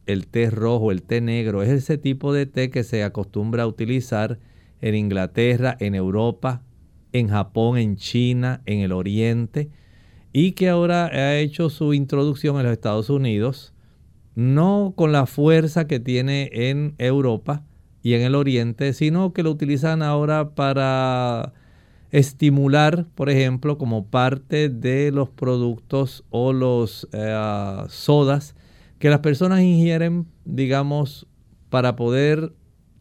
[0.07, 1.63] el té rojo, el té negro.
[1.63, 4.39] Es ese tipo de té que se acostumbra a utilizar
[4.81, 6.63] en Inglaterra, en Europa,
[7.13, 9.71] en Japón, en China, en el Oriente,
[10.33, 13.73] y que ahora ha hecho su introducción en los Estados Unidos
[14.35, 17.63] no con la fuerza que tiene en Europa
[18.03, 21.53] y en el Oriente, sino que lo utilizan ahora para
[22.11, 28.57] estimular, por ejemplo, como parte de los productos o los eh, sodas
[28.99, 31.27] que las personas ingieren, digamos,
[31.69, 32.53] para poder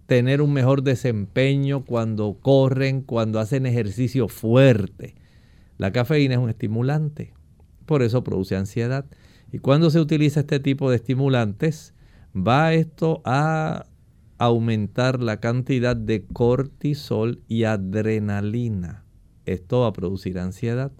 [0.09, 5.13] tener un mejor desempeño cuando corren, cuando hacen ejercicio fuerte.
[5.77, 7.35] La cafeína es un estimulante,
[7.85, 9.05] por eso produce ansiedad.
[9.51, 11.93] Y cuando se utiliza este tipo de estimulantes,
[12.35, 13.85] va esto a
[14.39, 19.05] aumentar la cantidad de cortisol y adrenalina.
[19.45, 20.91] Esto va a producir ansiedad.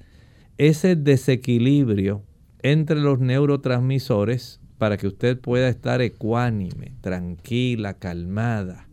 [0.59, 2.21] Ese desequilibrio
[2.61, 8.88] entre los neurotransmisores para que usted pueda estar ecuánime, tranquila, calmada.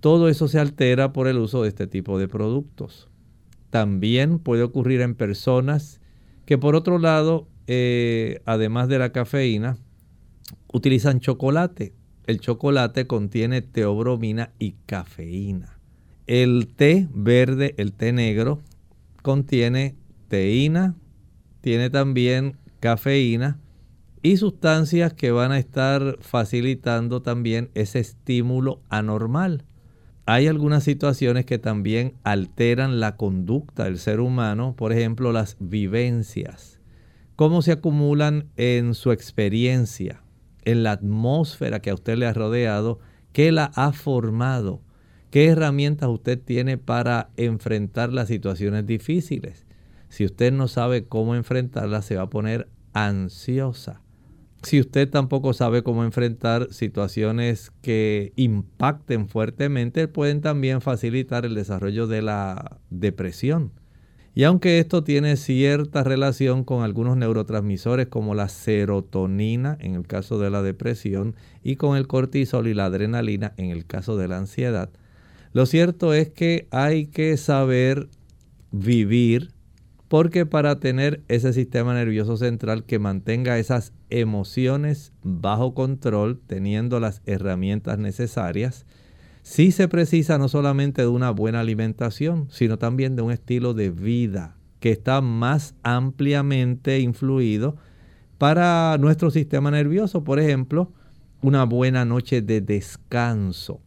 [0.00, 3.08] Todo eso se altera por el uso de este tipo de productos.
[3.70, 6.00] También puede ocurrir en personas
[6.46, 9.76] que por otro lado eh, además de la cafeína,
[10.72, 11.92] utilizan chocolate.
[12.26, 15.78] El chocolate contiene teobromina y cafeína.
[16.26, 18.62] El té verde, el té negro,
[19.22, 19.96] contiene
[20.28, 20.94] teína,
[21.60, 23.58] tiene también cafeína
[24.22, 29.64] y sustancias que van a estar facilitando también ese estímulo anormal.
[30.30, 36.78] Hay algunas situaciones que también alteran la conducta del ser humano, por ejemplo las vivencias
[37.38, 40.24] cómo se acumulan en su experiencia,
[40.64, 42.98] en la atmósfera que a usted le ha rodeado,
[43.32, 44.82] qué la ha formado,
[45.30, 49.66] qué herramientas usted tiene para enfrentar las situaciones difíciles.
[50.08, 54.02] Si usted no sabe cómo enfrentarlas, se va a poner ansiosa.
[54.62, 62.06] Si usted tampoco sabe cómo enfrentar situaciones que impacten fuertemente, pueden también facilitar el desarrollo
[62.08, 63.72] de la depresión.
[64.34, 70.38] Y aunque esto tiene cierta relación con algunos neurotransmisores como la serotonina en el caso
[70.38, 74.38] de la depresión y con el cortisol y la adrenalina en el caso de la
[74.38, 74.90] ansiedad,
[75.52, 78.08] lo cierto es que hay que saber
[78.70, 79.50] vivir
[80.08, 87.22] porque para tener ese sistema nervioso central que mantenga esas emociones bajo control, teniendo las
[87.26, 88.86] herramientas necesarias,
[89.48, 93.88] Sí se precisa no solamente de una buena alimentación, sino también de un estilo de
[93.88, 97.76] vida que está más ampliamente influido
[98.36, 100.22] para nuestro sistema nervioso.
[100.22, 100.92] Por ejemplo,
[101.40, 103.80] una buena noche de descanso.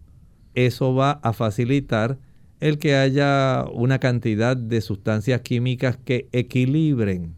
[0.56, 2.18] Eso va a facilitar
[2.60, 7.36] el que haya una cantidad de sustancias químicas que equilibren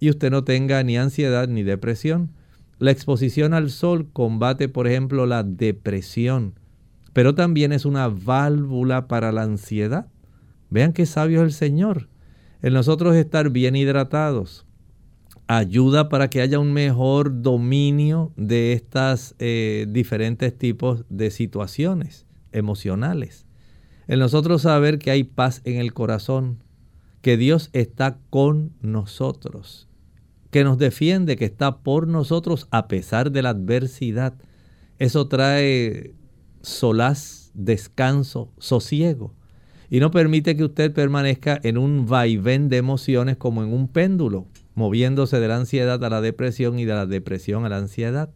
[0.00, 2.30] y usted no tenga ni ansiedad ni depresión.
[2.78, 6.54] La exposición al sol combate, por ejemplo, la depresión
[7.12, 10.06] pero también es una válvula para la ansiedad.
[10.70, 12.08] Vean qué sabio es el Señor.
[12.62, 14.66] En nosotros estar bien hidratados
[15.46, 23.46] ayuda para que haya un mejor dominio de estas eh, diferentes tipos de situaciones emocionales.
[24.06, 26.62] En nosotros saber que hay paz en el corazón,
[27.20, 29.88] que Dios está con nosotros,
[30.50, 34.34] que nos defiende, que está por nosotros a pesar de la adversidad.
[34.98, 36.14] Eso trae
[36.62, 39.34] solaz, descanso, sosiego.
[39.88, 44.46] Y no permite que usted permanezca en un vaivén de emociones como en un péndulo,
[44.74, 48.30] moviéndose de la ansiedad a la depresión y de la depresión a la ansiedad.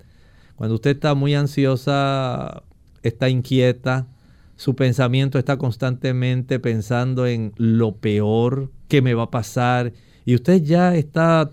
[0.57, 2.63] Cuando usted está muy ansiosa,
[3.03, 4.09] está inquieta,
[4.57, 9.93] su pensamiento está constantemente pensando en lo peor que me va a pasar
[10.25, 11.51] y usted ya está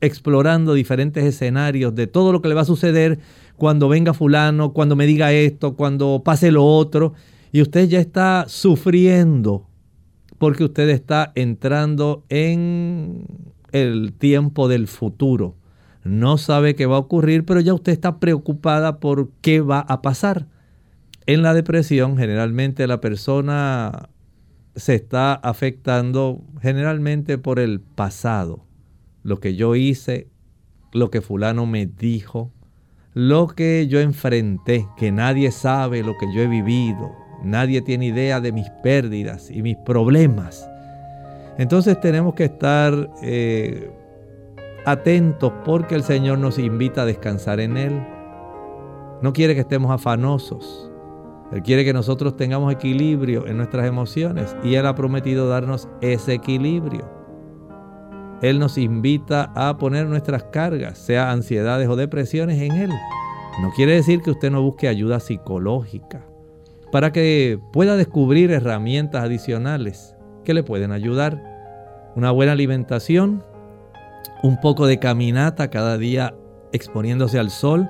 [0.00, 3.18] explorando diferentes escenarios de todo lo que le va a suceder
[3.56, 7.14] cuando venga fulano, cuando me diga esto, cuando pase lo otro,
[7.52, 9.66] y usted ya está sufriendo
[10.38, 13.26] porque usted está entrando en
[13.72, 15.56] el tiempo del futuro.
[16.04, 20.00] No sabe qué va a ocurrir, pero ya usted está preocupada por qué va a
[20.00, 20.46] pasar.
[21.26, 24.08] En la depresión, generalmente la persona
[24.76, 28.64] se está afectando generalmente por el pasado,
[29.28, 30.26] lo que yo hice,
[30.92, 32.50] lo que fulano me dijo,
[33.12, 37.12] lo que yo enfrenté, que nadie sabe lo que yo he vivido,
[37.44, 40.66] nadie tiene idea de mis pérdidas y mis problemas.
[41.58, 43.90] Entonces tenemos que estar eh,
[44.86, 48.02] atentos porque el Señor nos invita a descansar en Él.
[49.20, 50.90] No quiere que estemos afanosos.
[51.52, 56.32] Él quiere que nosotros tengamos equilibrio en nuestras emociones y Él ha prometido darnos ese
[56.32, 57.17] equilibrio.
[58.42, 62.90] Él nos invita a poner nuestras cargas, sea ansiedades o depresiones, en Él.
[63.60, 66.24] No quiere decir que usted no busque ayuda psicológica
[66.92, 70.14] para que pueda descubrir herramientas adicionales
[70.44, 71.42] que le pueden ayudar.
[72.14, 73.42] Una buena alimentación,
[74.42, 76.34] un poco de caminata cada día
[76.72, 77.88] exponiéndose al sol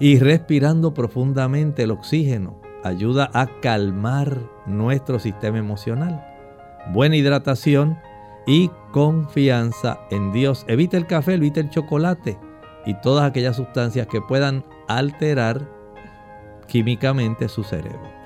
[0.00, 6.24] y respirando profundamente el oxígeno ayuda a calmar nuestro sistema emocional.
[6.92, 7.98] Buena hidratación
[8.48, 10.64] y confianza en Dios.
[10.66, 12.38] Evita el café, evita el chocolate
[12.86, 15.70] y todas aquellas sustancias que puedan alterar
[16.66, 18.18] químicamente su cerebro.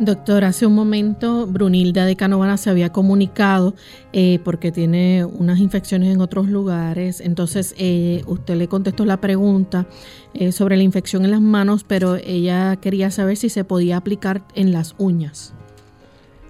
[0.00, 3.74] Doctor, hace un momento Brunilda de Canovana se había comunicado
[4.12, 7.20] eh, porque tiene unas infecciones en otros lugares.
[7.20, 9.86] Entonces, eh, usted le contestó la pregunta
[10.34, 14.42] eh, sobre la infección en las manos, pero ella quería saber si se podía aplicar
[14.54, 15.54] en las uñas.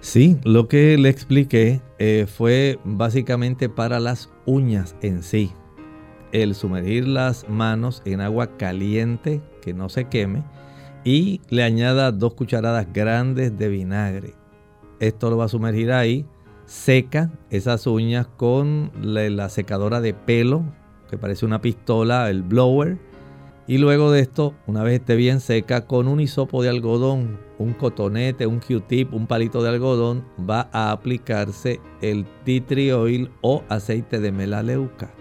[0.01, 1.81] Sí, lo que le expliqué
[2.27, 5.51] fue básicamente para las uñas en sí.
[6.31, 10.43] El sumergir las manos en agua caliente que no se queme
[11.03, 14.33] y le añada dos cucharadas grandes de vinagre.
[14.99, 16.25] Esto lo va a sumergir ahí,
[16.65, 20.63] seca esas uñas con la, secadora de pelo,
[21.09, 22.97] que parece una pistola, el blower.
[23.65, 27.73] Y luego de esto, una vez esté bien seca, con un hisopo de algodón, un
[27.73, 32.97] cotonete, un Q-tip, un palito de algodón, va a aplicarse el tea
[33.41, 35.11] o aceite de melaleuca.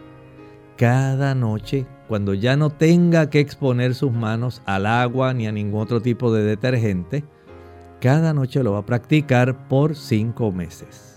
[0.76, 5.82] Cada noche cuando ya no tenga que exponer sus manos al agua ni a ningún
[5.82, 7.22] otro tipo de detergente,
[8.01, 11.08] cada noche lo va a practicar por cinco meses.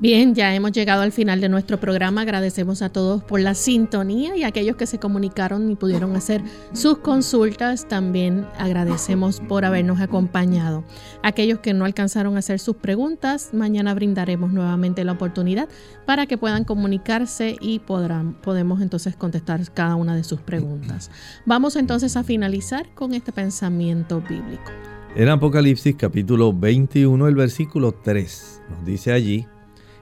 [0.00, 2.22] Bien, ya hemos llegado al final de nuestro programa.
[2.22, 6.40] Agradecemos a todos por la sintonía y a aquellos que se comunicaron y pudieron hacer
[6.72, 7.86] sus consultas.
[7.86, 10.84] También agradecemos por habernos acompañado.
[11.22, 15.68] Aquellos que no alcanzaron a hacer sus preguntas, mañana brindaremos nuevamente la oportunidad
[16.06, 21.10] para que puedan comunicarse y podrán, podemos entonces contestar cada una de sus preguntas.
[21.44, 24.72] Vamos entonces a finalizar con este pensamiento bíblico.
[25.14, 29.46] En Apocalipsis capítulo 21, el versículo 3, nos dice allí,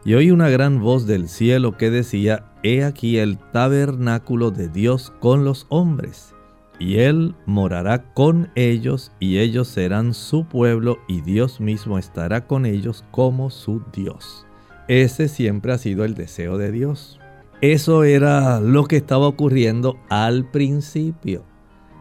[0.04, 5.12] y oí una gran voz del cielo que decía, He aquí el tabernáculo de Dios
[5.20, 6.34] con los hombres,
[6.78, 12.66] y Él morará con ellos, y ellos serán su pueblo, y Dios mismo estará con
[12.66, 14.46] ellos como su Dios.
[14.88, 17.20] Ese siempre ha sido el deseo de Dios.
[17.60, 21.44] Eso era lo que estaba ocurriendo al principio,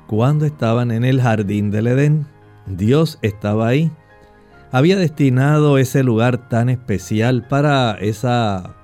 [0.08, 2.28] cuando estaban en el jardín del Edén.
[2.68, 3.92] Dios estaba ahí
[4.72, 8.76] había destinado ese lugar tan especial para esa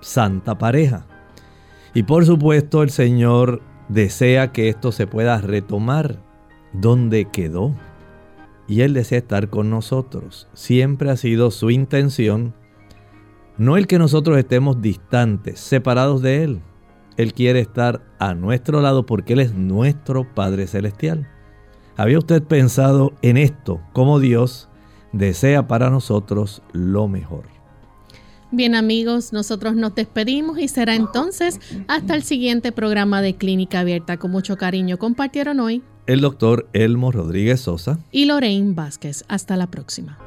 [0.00, 1.06] santa pareja.
[1.94, 6.18] Y por supuesto el Señor desea que esto se pueda retomar
[6.72, 7.74] donde quedó.
[8.68, 10.48] Y Él desea estar con nosotros.
[10.54, 12.54] Siempre ha sido su intención.
[13.58, 16.60] No el que nosotros estemos distantes, separados de Él.
[17.18, 21.28] Él quiere estar a nuestro lado porque Él es nuestro Padre Celestial.
[21.96, 23.82] ¿Había usted pensado en esto?
[23.92, 24.70] Como Dios
[25.12, 27.44] desea para nosotros lo mejor.
[28.50, 31.58] Bien amigos, nosotros nos despedimos y será entonces
[31.88, 34.18] hasta el siguiente programa de Clínica Abierta.
[34.18, 39.24] Con mucho cariño compartieron hoy el doctor Elmo Rodríguez Sosa y Lorraine Vázquez.
[39.28, 40.18] Hasta la próxima.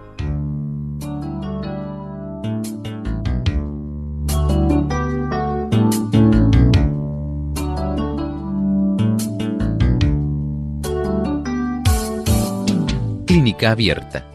[13.28, 14.35] Clínica Abierta.